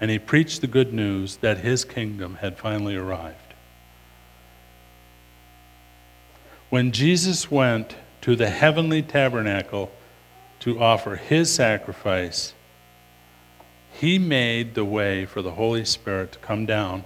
and 0.00 0.10
he 0.10 0.18
preached 0.18 0.60
the 0.60 0.66
good 0.66 0.92
news 0.92 1.36
that 1.38 1.58
his 1.58 1.84
kingdom 1.84 2.36
had 2.36 2.58
finally 2.58 2.96
arrived. 2.96 3.54
When 6.68 6.92
Jesus 6.92 7.50
went 7.50 7.96
to 8.20 8.36
the 8.36 8.50
heavenly 8.50 9.02
tabernacle 9.02 9.90
to 10.60 10.80
offer 10.80 11.16
his 11.16 11.52
sacrifice, 11.52 12.52
he 13.94 14.18
made 14.18 14.74
the 14.74 14.84
way 14.84 15.24
for 15.24 15.40
the 15.40 15.52
Holy 15.52 15.84
Spirit 15.84 16.32
to 16.32 16.38
come 16.40 16.66
down 16.66 17.04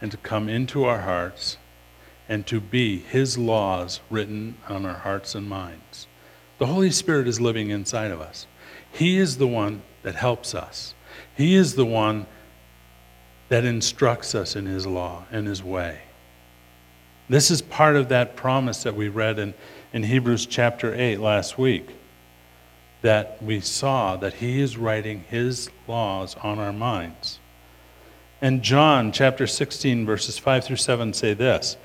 and 0.00 0.10
to 0.10 0.16
come 0.16 0.48
into 0.48 0.82
our 0.82 1.02
hearts 1.02 1.58
and 2.28 2.44
to 2.48 2.60
be 2.60 2.98
His 2.98 3.38
laws 3.38 4.00
written 4.10 4.56
on 4.68 4.84
our 4.84 4.98
hearts 4.98 5.36
and 5.36 5.48
minds. 5.48 6.08
The 6.58 6.66
Holy 6.66 6.90
Spirit 6.90 7.28
is 7.28 7.40
living 7.40 7.70
inside 7.70 8.10
of 8.10 8.20
us. 8.20 8.48
He 8.90 9.16
is 9.16 9.38
the 9.38 9.46
one 9.46 9.82
that 10.02 10.16
helps 10.16 10.56
us, 10.56 10.94
He 11.36 11.54
is 11.54 11.76
the 11.76 11.86
one 11.86 12.26
that 13.48 13.64
instructs 13.64 14.34
us 14.34 14.56
in 14.56 14.66
His 14.66 14.88
law 14.88 15.26
and 15.30 15.46
His 15.46 15.62
way. 15.62 16.00
This 17.28 17.48
is 17.48 17.62
part 17.62 17.94
of 17.94 18.08
that 18.08 18.34
promise 18.34 18.82
that 18.82 18.96
we 18.96 19.08
read 19.08 19.38
in, 19.38 19.54
in 19.92 20.02
Hebrews 20.02 20.46
chapter 20.46 20.92
8 20.92 21.18
last 21.20 21.58
week 21.58 21.90
that 23.02 23.42
we 23.42 23.60
saw 23.60 24.16
that 24.16 24.34
he 24.34 24.60
is 24.60 24.76
writing 24.76 25.24
his 25.28 25.70
laws 25.86 26.36
on 26.42 26.58
our 26.58 26.72
minds. 26.72 27.38
And 28.40 28.62
John 28.62 29.12
chapter 29.12 29.46
16, 29.46 30.06
verses 30.06 30.38
5 30.38 30.64
through 30.64 30.76
7 30.76 31.12
say 31.12 31.34
this 31.34 31.76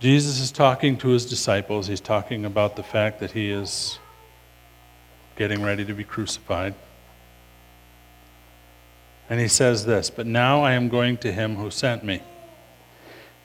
Jesus 0.00 0.40
is 0.40 0.50
talking 0.50 0.96
to 0.98 1.08
his 1.08 1.26
disciples. 1.26 1.86
He's 1.86 2.00
talking 2.00 2.46
about 2.46 2.76
the 2.76 2.82
fact 2.82 3.20
that 3.20 3.32
he 3.32 3.50
is 3.50 3.98
getting 5.36 5.62
ready 5.62 5.84
to 5.84 5.92
be 5.92 6.04
crucified. 6.04 6.74
And 9.28 9.38
he 9.38 9.48
says 9.48 9.84
this 9.84 10.08
But 10.10 10.26
now 10.26 10.62
I 10.62 10.72
am 10.72 10.88
going 10.88 11.18
to 11.18 11.32
him 11.32 11.56
who 11.56 11.70
sent 11.70 12.02
me. 12.02 12.22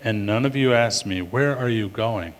And 0.01 0.25
none 0.25 0.45
of 0.45 0.55
you 0.55 0.73
ask 0.73 1.05
me, 1.05 1.21
Where 1.21 1.57
are 1.57 1.69
you 1.69 1.89
going? 1.89 2.33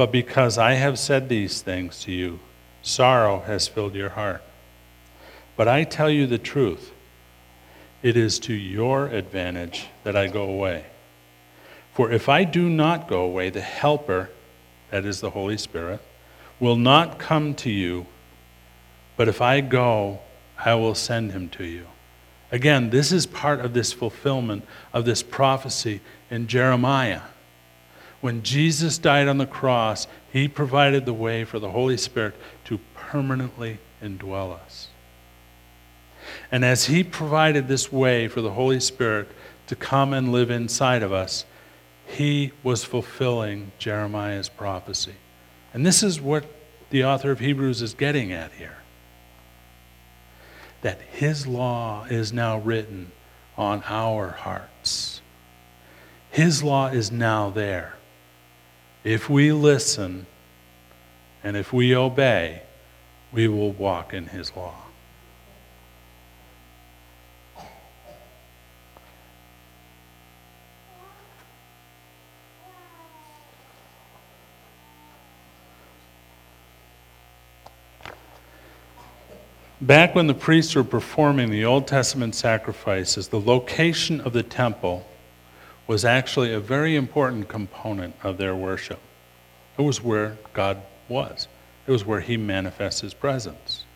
But 0.00 0.12
because 0.12 0.56
I 0.56 0.76
have 0.76 0.98
said 0.98 1.28
these 1.28 1.60
things 1.60 2.00
to 2.04 2.10
you, 2.10 2.40
sorrow 2.80 3.40
has 3.40 3.68
filled 3.68 3.94
your 3.94 4.08
heart. 4.08 4.42
But 5.58 5.68
I 5.68 5.84
tell 5.84 6.08
you 6.08 6.26
the 6.26 6.38
truth. 6.38 6.92
It 8.02 8.16
is 8.16 8.38
to 8.38 8.54
your 8.54 9.08
advantage 9.08 9.88
that 10.04 10.16
I 10.16 10.28
go 10.28 10.44
away. 10.44 10.86
For 11.92 12.10
if 12.10 12.30
I 12.30 12.44
do 12.44 12.70
not 12.70 13.08
go 13.08 13.20
away, 13.20 13.50
the 13.50 13.60
Helper, 13.60 14.30
that 14.90 15.04
is 15.04 15.20
the 15.20 15.28
Holy 15.28 15.58
Spirit, 15.58 16.00
will 16.58 16.76
not 16.76 17.18
come 17.18 17.52
to 17.56 17.70
you. 17.70 18.06
But 19.18 19.28
if 19.28 19.42
I 19.42 19.60
go, 19.60 20.20
I 20.58 20.76
will 20.76 20.94
send 20.94 21.32
him 21.32 21.50
to 21.50 21.64
you. 21.66 21.84
Again, 22.50 22.88
this 22.88 23.12
is 23.12 23.26
part 23.26 23.60
of 23.60 23.74
this 23.74 23.92
fulfillment 23.92 24.64
of 24.94 25.04
this 25.04 25.22
prophecy 25.22 26.00
in 26.30 26.46
Jeremiah. 26.46 27.20
When 28.20 28.42
Jesus 28.42 28.98
died 28.98 29.28
on 29.28 29.38
the 29.38 29.46
cross, 29.46 30.06
he 30.32 30.46
provided 30.46 31.06
the 31.06 31.14
way 31.14 31.44
for 31.44 31.58
the 31.58 31.70
Holy 31.70 31.96
Spirit 31.96 32.34
to 32.64 32.78
permanently 32.94 33.78
indwell 34.02 34.52
us. 34.52 34.88
And 36.52 36.64
as 36.64 36.86
he 36.86 37.02
provided 37.02 37.66
this 37.66 37.90
way 37.90 38.28
for 38.28 38.40
the 38.40 38.52
Holy 38.52 38.80
Spirit 38.80 39.28
to 39.68 39.76
come 39.76 40.12
and 40.12 40.32
live 40.32 40.50
inside 40.50 41.02
of 41.02 41.12
us, 41.12 41.44
he 42.06 42.52
was 42.62 42.84
fulfilling 42.84 43.72
Jeremiah's 43.78 44.48
prophecy. 44.48 45.14
And 45.72 45.86
this 45.86 46.02
is 46.02 46.20
what 46.20 46.44
the 46.90 47.04
author 47.04 47.30
of 47.30 47.38
Hebrews 47.38 47.80
is 47.80 47.94
getting 47.94 48.32
at 48.32 48.52
here 48.52 48.76
that 50.82 51.00
his 51.12 51.46
law 51.46 52.04
is 52.04 52.32
now 52.32 52.58
written 52.58 53.12
on 53.56 53.82
our 53.86 54.30
hearts. 54.30 55.20
His 56.30 56.62
law 56.62 56.86
is 56.88 57.10
now 57.10 57.50
there. 57.50 57.96
If 59.04 59.30
we 59.30 59.52
listen 59.52 60.26
and 61.42 61.56
if 61.56 61.72
we 61.72 61.96
obey, 61.96 62.62
we 63.32 63.48
will 63.48 63.72
walk 63.72 64.12
in 64.12 64.26
His 64.26 64.54
law. 64.54 64.74
Back 79.80 80.14
when 80.14 80.26
the 80.26 80.34
priests 80.34 80.74
were 80.74 80.84
performing 80.84 81.50
the 81.50 81.64
Old 81.64 81.86
Testament 81.86 82.34
sacrifices, 82.34 83.28
the 83.28 83.40
location 83.40 84.20
of 84.20 84.34
the 84.34 84.42
temple 84.42 85.06
was 85.90 86.04
actually 86.04 86.52
a 86.52 86.60
very 86.60 86.94
important 86.94 87.48
component 87.48 88.14
of 88.22 88.38
their 88.38 88.54
worship. 88.54 89.00
It 89.76 89.82
was 89.82 90.00
where 90.00 90.38
God 90.52 90.80
was, 91.08 91.48
it 91.84 91.90
was 91.90 92.04
where 92.04 92.20
He 92.20 92.36
manifests 92.36 93.00
His 93.00 93.12
presence. 93.12 93.86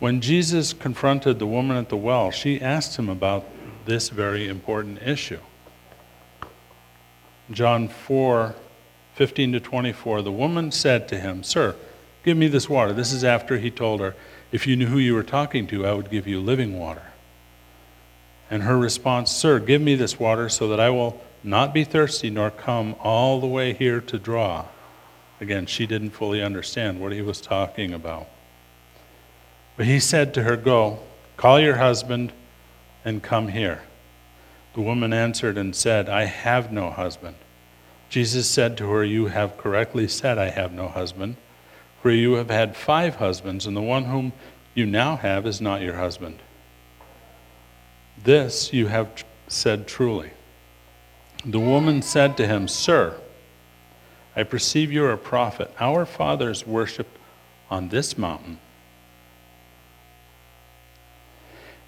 When 0.00 0.20
Jesus 0.20 0.72
confronted 0.72 1.38
the 1.38 1.46
woman 1.46 1.76
at 1.76 1.88
the 1.88 1.96
well, 1.96 2.32
she 2.32 2.60
asked 2.60 2.96
him 2.96 3.08
about 3.08 3.46
this 3.84 4.08
very 4.08 4.48
important 4.48 5.00
issue. 5.00 5.38
John 7.52 7.86
4 7.86 8.56
15 9.14 9.52
to 9.52 9.60
24, 9.60 10.22
the 10.22 10.32
woman 10.32 10.72
said 10.72 11.06
to 11.08 11.20
him, 11.20 11.44
Sir, 11.44 11.76
give 12.24 12.36
me 12.36 12.48
this 12.48 12.68
water. 12.68 12.92
This 12.92 13.12
is 13.12 13.22
after 13.22 13.58
he 13.58 13.70
told 13.70 14.00
her, 14.00 14.16
If 14.50 14.66
you 14.66 14.74
knew 14.74 14.86
who 14.86 14.98
you 14.98 15.14
were 15.14 15.22
talking 15.22 15.68
to, 15.68 15.86
I 15.86 15.92
would 15.92 16.10
give 16.10 16.26
you 16.26 16.40
living 16.40 16.76
water. 16.76 17.07
And 18.50 18.62
her 18.62 18.78
response, 18.78 19.30
Sir, 19.30 19.58
give 19.58 19.82
me 19.82 19.94
this 19.94 20.18
water 20.18 20.48
so 20.48 20.68
that 20.68 20.80
I 20.80 20.90
will 20.90 21.20
not 21.42 21.74
be 21.74 21.84
thirsty 21.84 22.30
nor 22.30 22.50
come 22.50 22.94
all 23.00 23.40
the 23.40 23.46
way 23.46 23.72
here 23.72 24.00
to 24.00 24.18
draw. 24.18 24.66
Again, 25.40 25.66
she 25.66 25.86
didn't 25.86 26.10
fully 26.10 26.42
understand 26.42 27.00
what 27.00 27.12
he 27.12 27.22
was 27.22 27.40
talking 27.40 27.92
about. 27.92 28.26
But 29.76 29.86
he 29.86 30.00
said 30.00 30.34
to 30.34 30.42
her, 30.42 30.56
Go, 30.56 30.98
call 31.36 31.60
your 31.60 31.76
husband 31.76 32.32
and 33.04 33.22
come 33.22 33.48
here. 33.48 33.82
The 34.74 34.80
woman 34.80 35.12
answered 35.12 35.56
and 35.56 35.74
said, 35.74 36.08
I 36.08 36.24
have 36.24 36.72
no 36.72 36.90
husband. 36.90 37.36
Jesus 38.08 38.48
said 38.48 38.76
to 38.78 38.90
her, 38.90 39.04
You 39.04 39.26
have 39.26 39.58
correctly 39.58 40.08
said, 40.08 40.38
I 40.38 40.50
have 40.50 40.72
no 40.72 40.88
husband, 40.88 41.36
for 42.02 42.10
you 42.10 42.34
have 42.34 42.50
had 42.50 42.76
five 42.76 43.16
husbands, 43.16 43.66
and 43.66 43.76
the 43.76 43.82
one 43.82 44.06
whom 44.06 44.32
you 44.74 44.86
now 44.86 45.16
have 45.16 45.46
is 45.46 45.60
not 45.60 45.82
your 45.82 45.96
husband. 45.96 46.40
This 48.24 48.72
you 48.72 48.86
have 48.88 49.24
said 49.48 49.86
truly. 49.86 50.30
The 51.44 51.60
woman 51.60 52.02
said 52.02 52.36
to 52.36 52.46
him, 52.46 52.68
Sir, 52.68 53.18
I 54.34 54.42
perceive 54.42 54.92
you 54.92 55.04
are 55.04 55.12
a 55.12 55.18
prophet. 55.18 55.70
Our 55.78 56.04
fathers 56.04 56.66
worshipped 56.66 57.16
on 57.70 57.88
this 57.88 58.18
mountain. 58.18 58.58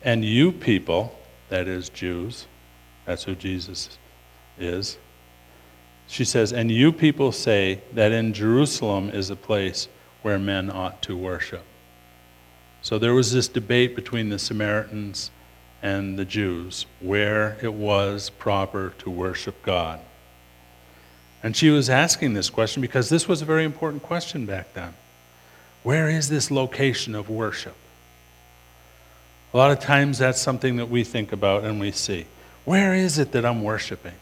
And 0.03 0.25
you 0.25 0.51
people, 0.53 1.19
that 1.49 1.69
is 1.69 1.88
Jews, 1.90 2.47
that's 3.05 3.25
who 3.25 3.35
Jesus 3.35 3.99
is. 4.59 4.99
She 6.07 6.25
says, 6.25 6.53
And 6.53 6.71
you 6.71 6.93
people 6.93 7.33
say 7.33 7.83
that 7.93 8.12
in 8.12 8.33
Jerusalem 8.33 9.11
is 9.11 9.31
a 9.31 9.37
place 9.37 9.88
where 10.23 10.38
men 10.38 10.71
ought 10.71 11.03
to 11.03 11.16
worship. 11.16 11.62
So 12.83 12.99
there 12.99 13.14
was 13.14 13.33
this 13.33 13.49
debate 13.49 13.95
between 13.95 14.31
the 14.31 14.38
Samaritans 14.38 15.31
and 15.83 16.19
the 16.19 16.25
Jews 16.25 16.87
where 17.01 17.57
it 17.62 17.73
was 17.73 18.31
proper 18.31 18.93
to 18.99 19.11
worship 19.11 19.62
God. 19.62 20.01
And 21.43 21.57
she 21.57 21.71
was 21.71 21.88
asking 21.88 22.35
this 22.35 22.51
question 22.51 22.83
because 22.83 23.09
this 23.09 23.27
was 23.27 23.40
a 23.40 23.47
very 23.47 23.64
important 23.64 24.03
question 24.03 24.45
back 24.45 24.75
then. 24.75 24.95
Where 25.83 26.09
is 26.11 26.29
this 26.29 26.51
location 26.51 27.14
of 27.14 27.31
worship? 27.31 27.77
A 29.53 29.57
lot 29.57 29.71
of 29.71 29.81
times 29.81 30.19
that's 30.19 30.40
something 30.40 30.77
that 30.77 30.90
we 30.90 31.03
think 31.03 31.33
about 31.33 31.64
and 31.64 31.81
we 31.81 31.90
see. 31.90 32.27
Where 32.64 32.95
is 32.95 33.19
it 33.19 33.33
that 33.33 33.45
I'm 33.45 33.62
worshiping? 33.62 34.14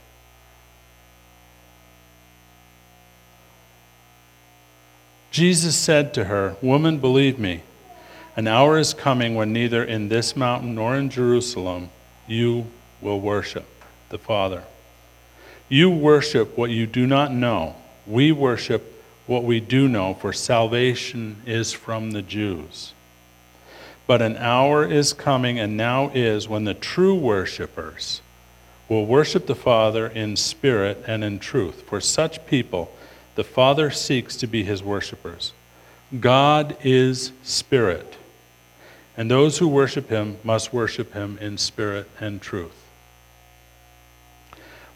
Jesus 5.30 5.76
said 5.76 6.14
to 6.14 6.24
her, 6.24 6.56
Woman, 6.62 6.98
believe 6.98 7.38
me, 7.38 7.62
an 8.38 8.46
hour 8.46 8.78
is 8.78 8.94
coming 8.94 9.34
when 9.34 9.52
neither 9.52 9.82
in 9.82 10.08
this 10.08 10.36
mountain 10.36 10.76
nor 10.76 10.94
in 10.94 11.10
Jerusalem 11.10 11.90
you 12.28 12.68
will 13.00 13.20
worship 13.20 13.66
the 14.10 14.18
Father. 14.18 14.62
You 15.68 15.90
worship 15.90 16.56
what 16.56 16.70
you 16.70 16.86
do 16.86 17.04
not 17.04 17.32
know. 17.32 17.74
We 18.06 18.30
worship 18.30 19.02
what 19.26 19.42
we 19.42 19.58
do 19.58 19.88
know, 19.88 20.14
for 20.14 20.32
salvation 20.32 21.42
is 21.46 21.72
from 21.72 22.12
the 22.12 22.22
Jews. 22.22 22.92
But 24.06 24.22
an 24.22 24.36
hour 24.36 24.86
is 24.86 25.12
coming, 25.12 25.58
and 25.58 25.76
now 25.76 26.12
is, 26.14 26.48
when 26.48 26.62
the 26.62 26.74
true 26.74 27.16
worshippers 27.16 28.20
will 28.88 29.04
worship 29.04 29.48
the 29.48 29.56
Father 29.56 30.06
in 30.06 30.36
spirit 30.36 31.02
and 31.08 31.24
in 31.24 31.40
truth. 31.40 31.82
For 31.88 32.00
such 32.00 32.46
people, 32.46 32.94
the 33.34 33.42
Father 33.42 33.90
seeks 33.90 34.36
to 34.36 34.46
be 34.46 34.62
his 34.62 34.80
worshippers. 34.80 35.52
God 36.20 36.76
is 36.84 37.32
spirit, 37.42 38.16
and 39.18 39.28
those 39.28 39.58
who 39.58 39.66
worship 39.66 40.10
him 40.10 40.38
must 40.44 40.72
worship 40.72 41.12
him 41.12 41.36
in 41.40 41.58
spirit 41.58 42.08
and 42.20 42.40
truth. 42.40 42.84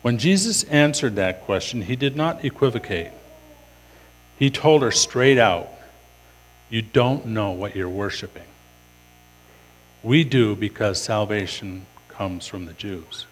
When 0.00 0.16
Jesus 0.16 0.62
answered 0.64 1.16
that 1.16 1.42
question, 1.42 1.82
he 1.82 1.96
did 1.96 2.14
not 2.14 2.44
equivocate. 2.44 3.10
He 4.38 4.48
told 4.48 4.82
her 4.82 4.92
straight 4.92 5.38
out, 5.38 5.68
You 6.70 6.82
don't 6.82 7.26
know 7.26 7.50
what 7.50 7.74
you're 7.74 7.88
worshiping. 7.88 8.44
We 10.04 10.22
do 10.22 10.54
because 10.54 11.02
salvation 11.02 11.86
comes 12.08 12.46
from 12.46 12.66
the 12.66 12.74
Jews. 12.74 13.26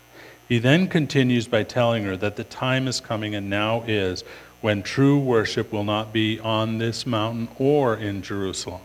He 0.48 0.58
then 0.58 0.88
continues 0.88 1.46
by 1.46 1.62
telling 1.62 2.02
her 2.02 2.16
that 2.16 2.34
the 2.34 2.42
time 2.42 2.88
is 2.88 2.98
coming 2.98 3.36
and 3.36 3.48
now 3.48 3.84
is 3.86 4.24
when 4.60 4.82
true 4.82 5.20
worship 5.20 5.72
will 5.72 5.84
not 5.84 6.12
be 6.12 6.40
on 6.40 6.78
this 6.78 7.06
mountain 7.06 7.48
or 7.60 7.94
in 7.94 8.22
Jerusalem. 8.22 8.80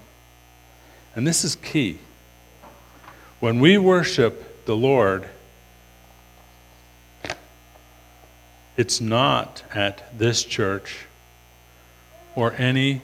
And 1.15 1.25
this 1.25 1.45
is 1.45 1.55
key. 1.55 1.99
When 3.39 3.59
we 3.59 3.77
worship 3.77 4.65
the 4.65 4.75
Lord, 4.75 5.29
it's 8.75 8.99
not 8.99 9.63
at 9.73 10.17
this 10.17 10.43
church 10.43 11.05
or 12.35 12.53
any 12.57 13.01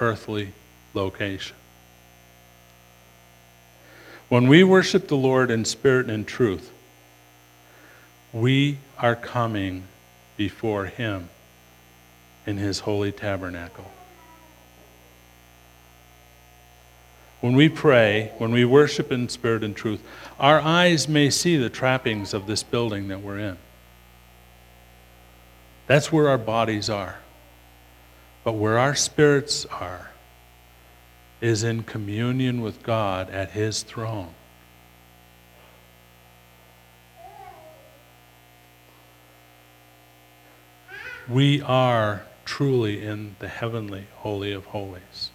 earthly 0.00 0.52
location. 0.94 1.56
When 4.30 4.48
we 4.48 4.64
worship 4.64 5.08
the 5.08 5.16
Lord 5.16 5.50
in 5.50 5.66
spirit 5.66 6.08
and 6.08 6.26
truth, 6.26 6.70
we 8.32 8.78
are 8.98 9.14
coming 9.14 9.84
before 10.38 10.86
Him 10.86 11.28
in 12.46 12.56
His 12.56 12.80
holy 12.80 13.12
tabernacle. 13.12 13.90
When 17.42 17.56
we 17.56 17.68
pray, 17.68 18.30
when 18.38 18.52
we 18.52 18.64
worship 18.64 19.10
in 19.10 19.28
spirit 19.28 19.64
and 19.64 19.74
truth, 19.74 20.00
our 20.38 20.60
eyes 20.60 21.08
may 21.08 21.28
see 21.28 21.56
the 21.56 21.68
trappings 21.68 22.32
of 22.32 22.46
this 22.46 22.62
building 22.62 23.08
that 23.08 23.20
we're 23.20 23.40
in. 23.40 23.58
That's 25.88 26.12
where 26.12 26.28
our 26.28 26.38
bodies 26.38 26.88
are. 26.88 27.18
But 28.44 28.52
where 28.52 28.78
our 28.78 28.94
spirits 28.94 29.66
are, 29.66 30.12
is 31.40 31.64
in 31.64 31.82
communion 31.82 32.60
with 32.60 32.84
God 32.84 33.28
at 33.30 33.50
His 33.50 33.82
throne. 33.82 34.34
We 41.28 41.60
are 41.60 42.22
truly 42.44 43.04
in 43.04 43.34
the 43.40 43.48
heavenly 43.48 44.06
Holy 44.18 44.52
of 44.52 44.66
Holies. 44.66 45.31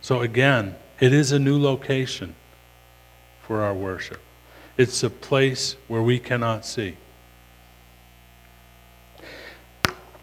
So, 0.00 0.20
again, 0.20 0.76
it 0.98 1.12
is 1.12 1.32
a 1.32 1.38
new 1.38 1.60
location 1.60 2.34
for 3.42 3.62
our 3.62 3.74
worship. 3.74 4.20
It's 4.76 5.02
a 5.02 5.10
place 5.10 5.76
where 5.88 6.02
we 6.02 6.18
cannot 6.18 6.64
see. 6.64 6.96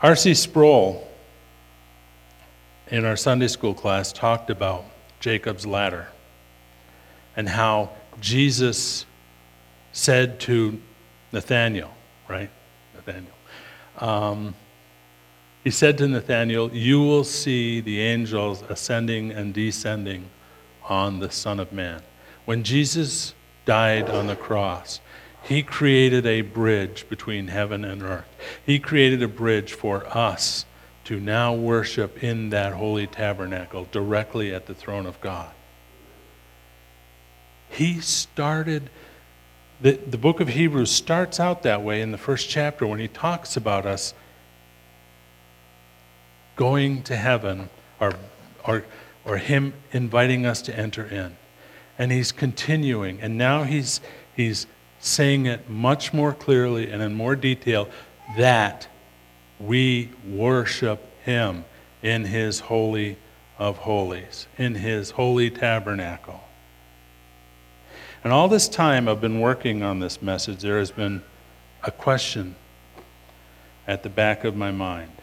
R.C. 0.02 0.34
Sproul 0.34 1.08
in 2.90 3.06
our 3.06 3.18
Sunday 3.18 3.48
school 3.48 3.74
class 3.74 4.14
talked 4.14 4.50
about 4.50 4.86
Jacob's 5.20 5.66
ladder 5.66 6.08
and 7.36 7.50
how 7.50 7.90
Jesus 8.20 9.06
said 9.92 10.40
to 10.42 10.80
Nathaniel, 11.32 11.92
right? 12.28 12.50
Nathaniel. 12.96 13.34
Um, 13.98 14.56
he 15.68 15.72
said 15.72 15.98
to 15.98 16.08
Nathaniel, 16.08 16.74
You 16.74 17.02
will 17.02 17.26
see 17.26 17.82
the 17.82 18.00
angels 18.00 18.64
ascending 18.70 19.32
and 19.32 19.54
descending 19.54 20.30
on 20.88 21.20
the 21.20 21.30
Son 21.30 21.60
of 21.60 21.74
Man. 21.74 22.02
When 22.46 22.64
Jesus 22.64 23.34
died 23.66 24.10
on 24.10 24.28
the 24.28 24.38
cross, 24.38 25.02
he 25.44 25.64
created 25.64 26.26
a 26.26 26.40
bridge 26.40 27.06
between 27.10 27.50
heaven 27.50 27.84
and 27.84 28.02
earth. 28.02 28.30
He 28.66 28.80
created 28.80 29.22
a 29.22 29.28
bridge 29.28 29.74
for 29.74 30.08
us 30.18 30.66
to 31.04 31.20
now 31.20 31.54
worship 31.54 32.24
in 32.24 32.50
that 32.52 32.72
holy 32.72 33.06
tabernacle 33.06 33.90
directly 33.92 34.54
at 34.54 34.68
the 34.68 34.74
throne 34.74 35.06
of 35.06 35.20
God. 35.20 35.52
He 37.70 38.00
started, 38.00 38.90
the, 39.82 39.98
the 39.98 40.18
book 40.18 40.40
of 40.40 40.48
Hebrews 40.48 40.92
starts 40.92 41.42
out 41.42 41.64
that 41.64 41.84
way 41.84 42.00
in 42.00 42.14
the 42.14 42.18
first 42.18 42.48
chapter 42.48 42.88
when 42.88 43.00
he 43.00 43.10
talks 43.10 43.58
about 43.58 43.86
us 43.86 44.14
going 46.58 47.04
to 47.04 47.16
heaven 47.16 47.70
or, 48.02 48.14
or, 48.66 48.84
or 49.24 49.38
him 49.38 49.74
inviting 49.94 50.46
us 50.46 50.62
to 50.64 50.78
enter 50.78 51.06
in. 51.06 51.38
And 51.98 52.12
he's 52.12 52.32
continuing, 52.32 53.22
and 53.22 53.38
now 53.38 53.64
he's, 53.64 54.02
he's 54.36 54.68
saying 55.00 55.46
it 55.46 55.70
much 55.70 56.14
more 56.14 56.34
clearly 56.34 56.92
and 56.92 57.02
in 57.02 57.14
more 57.14 57.36
detail 57.36 57.88
that 58.36 58.88
we 59.60 60.10
worship 60.28 61.02
him 61.24 61.64
in 62.04 62.26
his 62.26 62.60
holy 62.60 63.18
of 63.58 63.78
holies, 63.78 64.48
in 64.58 64.76
his 64.76 65.12
holy 65.12 65.50
tabernacle. 65.50 66.44
And 68.24 68.34
all 68.34 68.48
this 68.48 68.68
time 68.68 69.08
I've 69.08 69.22
been 69.22 69.40
working 69.40 69.84
on 69.84 70.00
this 70.00 70.22
message, 70.22 70.62
there 70.62 70.80
has 70.80 70.92
been 70.92 71.24
a 71.84 71.92
question 71.92 72.56
at 73.88 74.04
the 74.04 74.10
back 74.10 74.44
of 74.44 74.56
my 74.56 74.72
mind. 74.72 75.17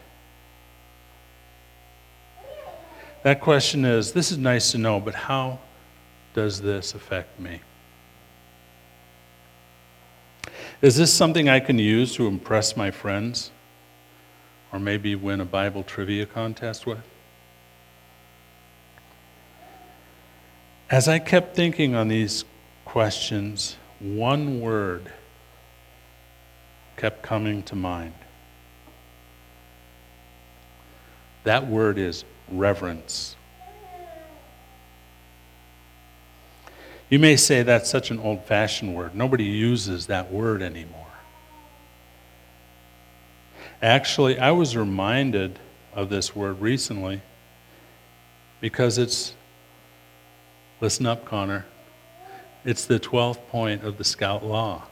That 3.25 3.41
question 3.41 3.83
is 3.83 4.13
this 4.13 4.31
is 4.31 4.37
nice 4.37 4.71
to 4.71 4.77
know, 4.77 4.99
but 4.99 5.15
how 5.15 5.57
does 6.33 6.61
this 6.61 6.93
affect 6.93 7.39
me? 7.39 7.59
Is 10.81 10.95
this 10.95 11.11
something 11.11 11.49
I 11.49 11.59
can 11.59 11.79
use 11.79 12.13
to 12.15 12.27
impress 12.27 12.77
my 12.77 12.91
friends? 12.91 13.51
or 14.75 14.79
maybe 14.79 15.15
win 15.15 15.39
a 15.39 15.45
Bible 15.45 15.83
trivia 15.83 16.25
contest 16.25 16.85
with? 16.85 16.99
As 20.89 21.07
I 21.07 21.17
kept 21.17 21.55
thinking 21.55 21.95
on 21.95 22.09
these 22.09 22.43
questions, 22.83 23.77
one 23.99 24.59
word 24.59 25.13
kept 26.97 27.21
coming 27.23 27.63
to 27.63 27.75
mind. 27.75 28.13
That 31.45 31.67
word 31.67 31.97
is 31.97 32.25
reverence. 32.49 33.35
You 37.09 37.19
may 37.19 37.35
say 37.35 37.63
that's 37.63 37.89
such 37.89 38.11
an 38.11 38.19
old 38.19 38.45
fashioned 38.45 38.95
word. 38.95 39.15
Nobody 39.15 39.43
uses 39.43 40.07
that 40.07 40.31
word 40.31 40.61
anymore. 40.61 41.05
Actually, 43.81 44.39
I 44.39 44.51
was 44.51 44.75
reminded 44.75 45.59
of 45.93 46.09
this 46.09 46.35
word 46.35 46.59
recently 46.61 47.21
because 48.59 48.97
it's, 48.97 49.33
listen 50.81 51.05
up, 51.05 51.25
Connor, 51.25 51.65
it's 52.63 52.85
the 52.85 52.99
12th 52.99 53.47
point 53.47 53.83
of 53.83 53.97
the 53.97 54.03
Scout 54.03 54.43
Law. 54.43 54.83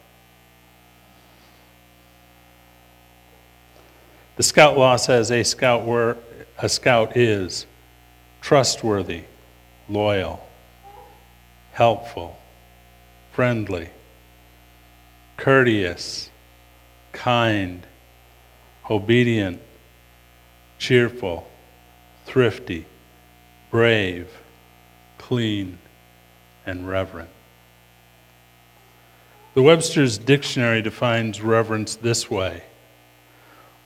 The 4.36 4.44
Scout 4.44 4.78
Law 4.78 4.96
says 4.96 5.32
a 5.32 5.44
scout, 5.44 5.86
were, 5.86 6.18
a 6.58 6.70
scout 6.70 7.18
is 7.18 7.66
trustworthy, 8.42 9.24
loyal, 9.90 10.48
helpful, 11.72 12.38
friendly, 13.32 13.90
courteous, 15.38 16.30
kind, 17.12 17.86
obedient, 18.90 19.62
cheerful, 20.78 21.50
thrifty, 22.26 22.86
brave, 23.72 24.30
clean, 25.18 25.80
and 26.66 26.88
reverent. 26.88 27.30
The 29.54 29.62
Webster's 29.62 30.18
Dictionary 30.18 30.82
defines 30.82 31.42
reverence 31.42 31.96
this 31.96 32.30
way 32.30 32.64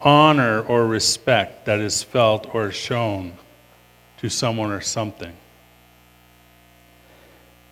honor 0.02 0.62
or 0.62 0.86
respect 0.88 1.66
that 1.66 1.80
is 1.80 2.04
felt 2.04 2.54
or 2.54 2.72
shown 2.72 3.34
to 4.18 4.30
someone 4.30 4.72
or 4.72 4.82
something. 4.82 5.34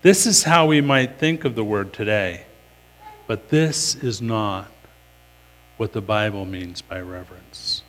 This 0.01 0.25
is 0.25 0.43
how 0.43 0.67
we 0.67 0.81
might 0.81 1.17
think 1.17 1.45
of 1.45 1.55
the 1.55 1.63
word 1.63 1.93
today, 1.93 2.45
but 3.27 3.49
this 3.49 3.95
is 3.95 4.21
not 4.21 4.71
what 5.77 5.93
the 5.93 6.01
Bible 6.01 6.45
means 6.45 6.81
by 6.81 6.99
reverence. 7.01 7.81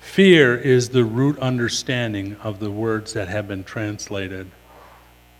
Fear 0.00 0.56
is 0.56 0.90
the 0.90 1.04
root 1.04 1.38
understanding 1.38 2.36
of 2.42 2.58
the 2.58 2.70
words 2.70 3.12
that 3.14 3.28
have 3.28 3.48
been 3.48 3.64
translated 3.64 4.50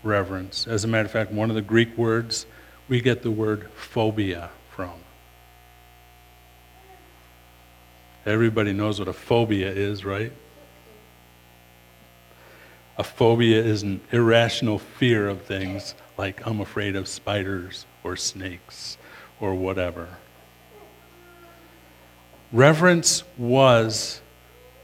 reverence. 0.02 0.66
As 0.66 0.85
a 0.85 0.88
matter 0.88 1.07
of 1.07 1.11
fact, 1.11 1.31
one 1.31 1.50
of 1.50 1.57
the 1.57 1.62
Greek 1.62 1.96
words 1.96 2.46
we 2.88 3.00
get 3.00 3.22
the 3.22 3.31
word 3.31 3.70
phobia 3.74 4.50
from. 4.70 4.92
Everybody 8.24 8.72
knows 8.72 8.98
what 8.98 9.08
a 9.08 9.12
phobia 9.12 9.70
is, 9.70 10.04
right? 10.04 10.32
A 12.96 13.02
phobia 13.04 13.61
is 13.61 13.82
an 13.82 14.00
irrational 14.12 14.78
fear 14.78 15.28
of 15.28 15.42
things 15.42 15.94
like 16.16 16.46
I'm 16.46 16.61
afraid 16.61 16.94
of 16.94 17.08
spiders 17.08 17.87
or 18.04 18.16
snakes 18.16 18.96
or 19.40 19.54
whatever. 19.54 20.08
Reverence 22.52 23.24
was 23.38 24.20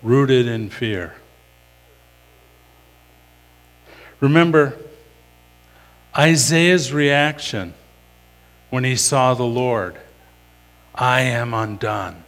rooted 0.02 0.46
in 0.46 0.70
fear. 0.70 1.14
Remember, 4.20 4.76
Isaiah's 6.16 6.92
reaction 6.92 7.74
when 8.70 8.84
he 8.84 8.96
saw 8.96 9.34
the 9.34 9.44
Lord 9.44 9.96
I 10.94 11.20
am 11.20 11.54
undone. 11.54 12.24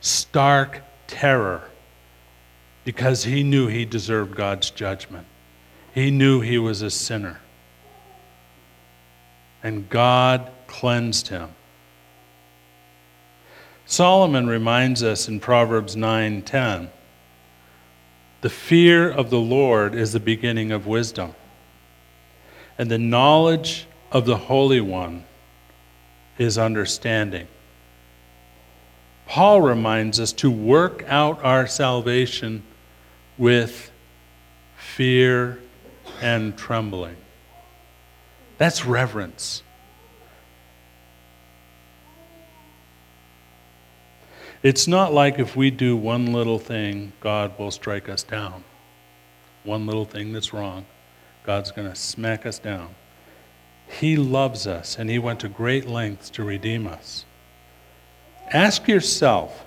Stark 0.00 0.82
terror 1.06 1.62
because 2.84 3.24
he 3.24 3.42
knew 3.42 3.66
he 3.66 3.84
deserved 3.84 4.34
God's 4.34 4.70
judgment. 4.70 5.26
He 5.94 6.10
knew 6.10 6.40
he 6.40 6.58
was 6.58 6.82
a 6.82 6.90
sinner. 6.90 7.40
And 9.62 9.88
God 9.88 10.50
cleansed 10.66 11.28
him. 11.28 11.50
Solomon 13.84 14.46
reminds 14.46 15.02
us 15.02 15.28
in 15.28 15.40
Proverbs 15.40 15.96
9:10 15.96 16.90
The 18.42 18.50
fear 18.50 19.10
of 19.10 19.30
the 19.30 19.40
Lord 19.40 19.94
is 19.94 20.12
the 20.12 20.20
beginning 20.20 20.70
of 20.70 20.86
wisdom 20.86 21.34
and 22.78 22.88
the 22.88 22.98
knowledge 22.98 23.86
of 24.12 24.24
the 24.24 24.36
Holy 24.36 24.80
One 24.80 25.24
is 26.38 26.56
understanding. 26.56 27.48
Paul 29.28 29.60
reminds 29.60 30.18
us 30.18 30.32
to 30.32 30.50
work 30.50 31.04
out 31.06 31.44
our 31.44 31.66
salvation 31.66 32.62
with 33.36 33.90
fear 34.76 35.60
and 36.22 36.56
trembling. 36.56 37.16
That's 38.56 38.86
reverence. 38.86 39.62
It's 44.62 44.88
not 44.88 45.12
like 45.12 45.38
if 45.38 45.54
we 45.54 45.70
do 45.70 45.94
one 45.94 46.32
little 46.32 46.58
thing, 46.58 47.12
God 47.20 47.56
will 47.58 47.70
strike 47.70 48.08
us 48.08 48.22
down. 48.22 48.64
One 49.62 49.86
little 49.86 50.06
thing 50.06 50.32
that's 50.32 50.54
wrong. 50.54 50.86
God's 51.44 51.70
going 51.70 51.88
to 51.88 51.94
smack 51.94 52.46
us 52.46 52.58
down. 52.58 52.94
He 53.86 54.16
loves 54.16 54.66
us, 54.66 54.98
and 54.98 55.10
He 55.10 55.18
went 55.18 55.40
to 55.40 55.48
great 55.50 55.86
lengths 55.86 56.30
to 56.30 56.42
redeem 56.44 56.86
us. 56.86 57.26
Ask 58.52 58.88
yourself 58.88 59.64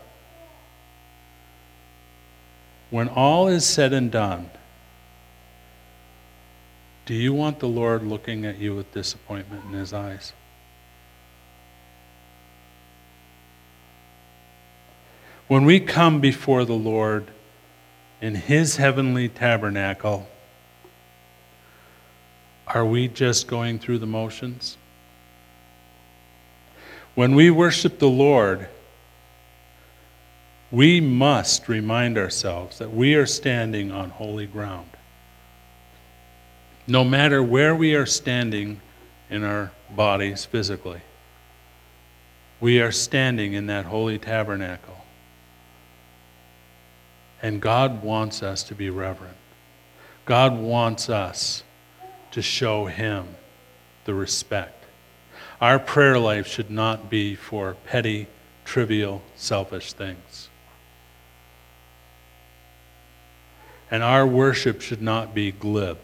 when 2.90 3.08
all 3.08 3.48
is 3.48 3.66
said 3.66 3.94
and 3.94 4.12
done, 4.12 4.50
do 7.06 7.14
you 7.14 7.34
want 7.34 7.60
the 7.60 7.68
Lord 7.68 8.04
looking 8.04 8.46
at 8.46 8.58
you 8.58 8.76
with 8.76 8.92
disappointment 8.92 9.66
in 9.66 9.74
His 9.74 9.94
eyes? 9.94 10.34
When 15.48 15.66
we 15.66 15.80
come 15.80 16.22
before 16.22 16.64
the 16.64 16.74
Lord 16.74 17.32
in 18.22 18.36
His 18.36 18.78
heavenly 18.78 19.28
tabernacle, 19.28 20.30
are 22.68 22.86
we 22.86 23.08
just 23.08 23.48
going 23.48 23.80
through 23.80 24.00
the 24.00 24.08
motions? 24.08 24.78
When 27.14 27.36
we 27.36 27.52
worship 27.52 28.00
the 28.00 28.10
Lord, 28.10 28.70
we 30.72 31.02
must 31.02 31.68
remind 31.68 32.18
ourselves 32.18 32.78
that 32.78 32.92
we 32.92 33.16
are 33.16 33.26
standing 33.26 33.92
on 33.92 34.10
holy 34.12 34.48
ground. 34.48 34.90
No 36.88 37.04
matter 37.04 37.44
where 37.44 37.76
we 37.76 37.96
are 37.96 38.06
standing 38.06 38.80
in 39.30 39.44
our 39.44 39.72
bodies 39.94 40.46
physically, 40.46 41.02
we 42.62 42.80
are 42.80 42.92
standing 42.92 43.54
in 43.54 43.68
that 43.68 43.86
holy 43.86 44.18
tabernacle. 44.18 44.98
And 47.42 47.62
God 47.62 48.04
wants 48.04 48.42
us 48.44 48.64
to 48.64 48.76
be 48.76 48.90
reverent. 48.90 49.36
God 50.26 50.58
wants 50.58 51.10
us 51.10 51.64
to 52.32 52.42
show 52.42 52.86
Him 52.86 53.36
the 54.06 54.14
respect. 54.14 54.81
Our 55.62 55.78
prayer 55.78 56.18
life 56.18 56.48
should 56.48 56.72
not 56.72 57.08
be 57.08 57.36
for 57.36 57.76
petty, 57.86 58.26
trivial, 58.66 59.22
selfish 59.36 59.94
things. 59.94 60.50
And 63.92 64.02
our 64.02 64.26
worship 64.26 64.82
should 64.82 65.04
not 65.04 65.36
be 65.36 65.52
glib. 65.52 66.00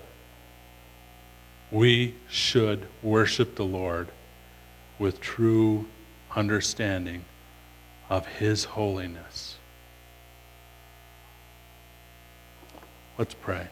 We 1.72 2.14
should 2.30 2.86
worship 3.02 3.56
the 3.56 3.66
Lord 3.66 4.10
with 5.00 5.20
true 5.20 5.88
understanding 6.36 7.26
of 8.10 8.28
His 8.28 8.66
holiness. 8.66 9.58
Let's 13.18 13.34
pray. 13.34 13.70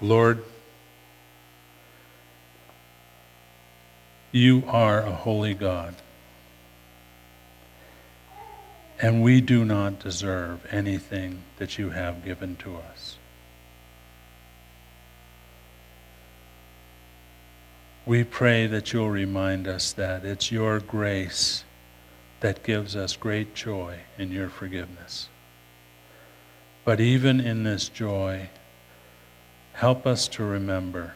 Lord, 0.00 0.44
you 4.30 4.62
are 4.68 5.00
a 5.00 5.10
holy 5.10 5.54
God, 5.54 5.96
and 9.00 9.22
we 9.22 9.40
do 9.40 9.64
not 9.64 9.98
deserve 9.98 10.64
anything 10.70 11.42
that 11.56 11.78
you 11.78 11.90
have 11.90 12.24
given 12.24 12.54
to 12.56 12.76
us. 12.76 13.16
We 18.06 18.22
pray 18.22 18.68
that 18.68 18.92
you'll 18.92 19.10
remind 19.10 19.66
us 19.66 19.92
that 19.92 20.24
it's 20.24 20.52
your 20.52 20.78
grace 20.78 21.64
that 22.40 22.62
gives 22.62 22.94
us 22.94 23.16
great 23.16 23.54
joy 23.54 23.98
in 24.16 24.30
your 24.30 24.48
forgiveness. 24.48 25.28
But 26.84 27.00
even 27.00 27.40
in 27.40 27.64
this 27.64 27.88
joy, 27.88 28.48
help 29.78 30.08
us 30.08 30.26
to 30.26 30.42
remember 30.42 31.12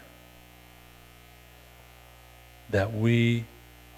that 2.71 2.95
we 2.95 3.45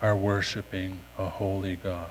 are 0.00 0.16
worshiping 0.16 0.98
a 1.18 1.28
holy 1.28 1.76
God. 1.76 2.08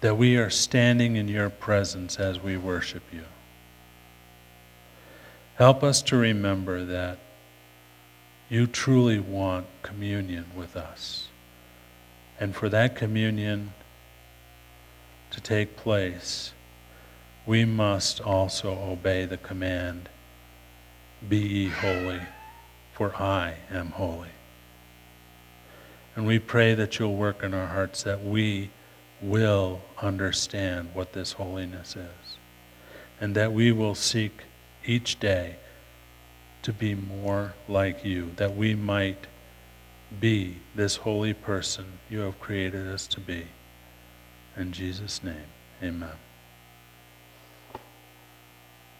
That 0.00 0.16
we 0.16 0.36
are 0.38 0.50
standing 0.50 1.14
in 1.14 1.28
your 1.28 1.50
presence 1.50 2.18
as 2.18 2.40
we 2.40 2.56
worship 2.56 3.04
you. 3.12 3.22
Help 5.54 5.84
us 5.84 6.02
to 6.02 6.16
remember 6.16 6.84
that 6.84 7.18
you 8.48 8.66
truly 8.66 9.20
want 9.20 9.68
communion 9.82 10.46
with 10.56 10.74
us. 10.76 11.28
And 12.40 12.56
for 12.56 12.68
that 12.70 12.96
communion 12.96 13.72
to 15.30 15.40
take 15.40 15.76
place, 15.76 16.54
we 17.48 17.64
must 17.64 18.20
also 18.20 18.78
obey 18.78 19.24
the 19.24 19.38
command 19.38 20.10
Be 21.26 21.38
ye 21.38 21.68
holy, 21.70 22.20
for 22.92 23.16
I 23.16 23.54
am 23.70 23.92
holy. 23.92 24.28
And 26.14 26.26
we 26.26 26.38
pray 26.38 26.74
that 26.74 26.98
you'll 26.98 27.16
work 27.16 27.42
in 27.42 27.54
our 27.54 27.68
hearts 27.68 28.02
that 28.02 28.22
we 28.22 28.68
will 29.22 29.80
understand 30.02 30.90
what 30.92 31.14
this 31.14 31.32
holiness 31.32 31.96
is. 31.96 32.36
And 33.18 33.34
that 33.34 33.54
we 33.54 33.72
will 33.72 33.94
seek 33.94 34.42
each 34.84 35.18
day 35.18 35.56
to 36.62 36.72
be 36.72 36.94
more 36.94 37.54
like 37.66 38.04
you, 38.04 38.32
that 38.36 38.54
we 38.56 38.74
might 38.74 39.26
be 40.20 40.58
this 40.74 40.96
holy 40.96 41.32
person 41.32 41.86
you 42.10 42.18
have 42.20 42.38
created 42.40 42.86
us 42.86 43.06
to 43.06 43.20
be. 43.20 43.46
In 44.54 44.70
Jesus' 44.70 45.24
name, 45.24 45.48
amen. 45.82 46.27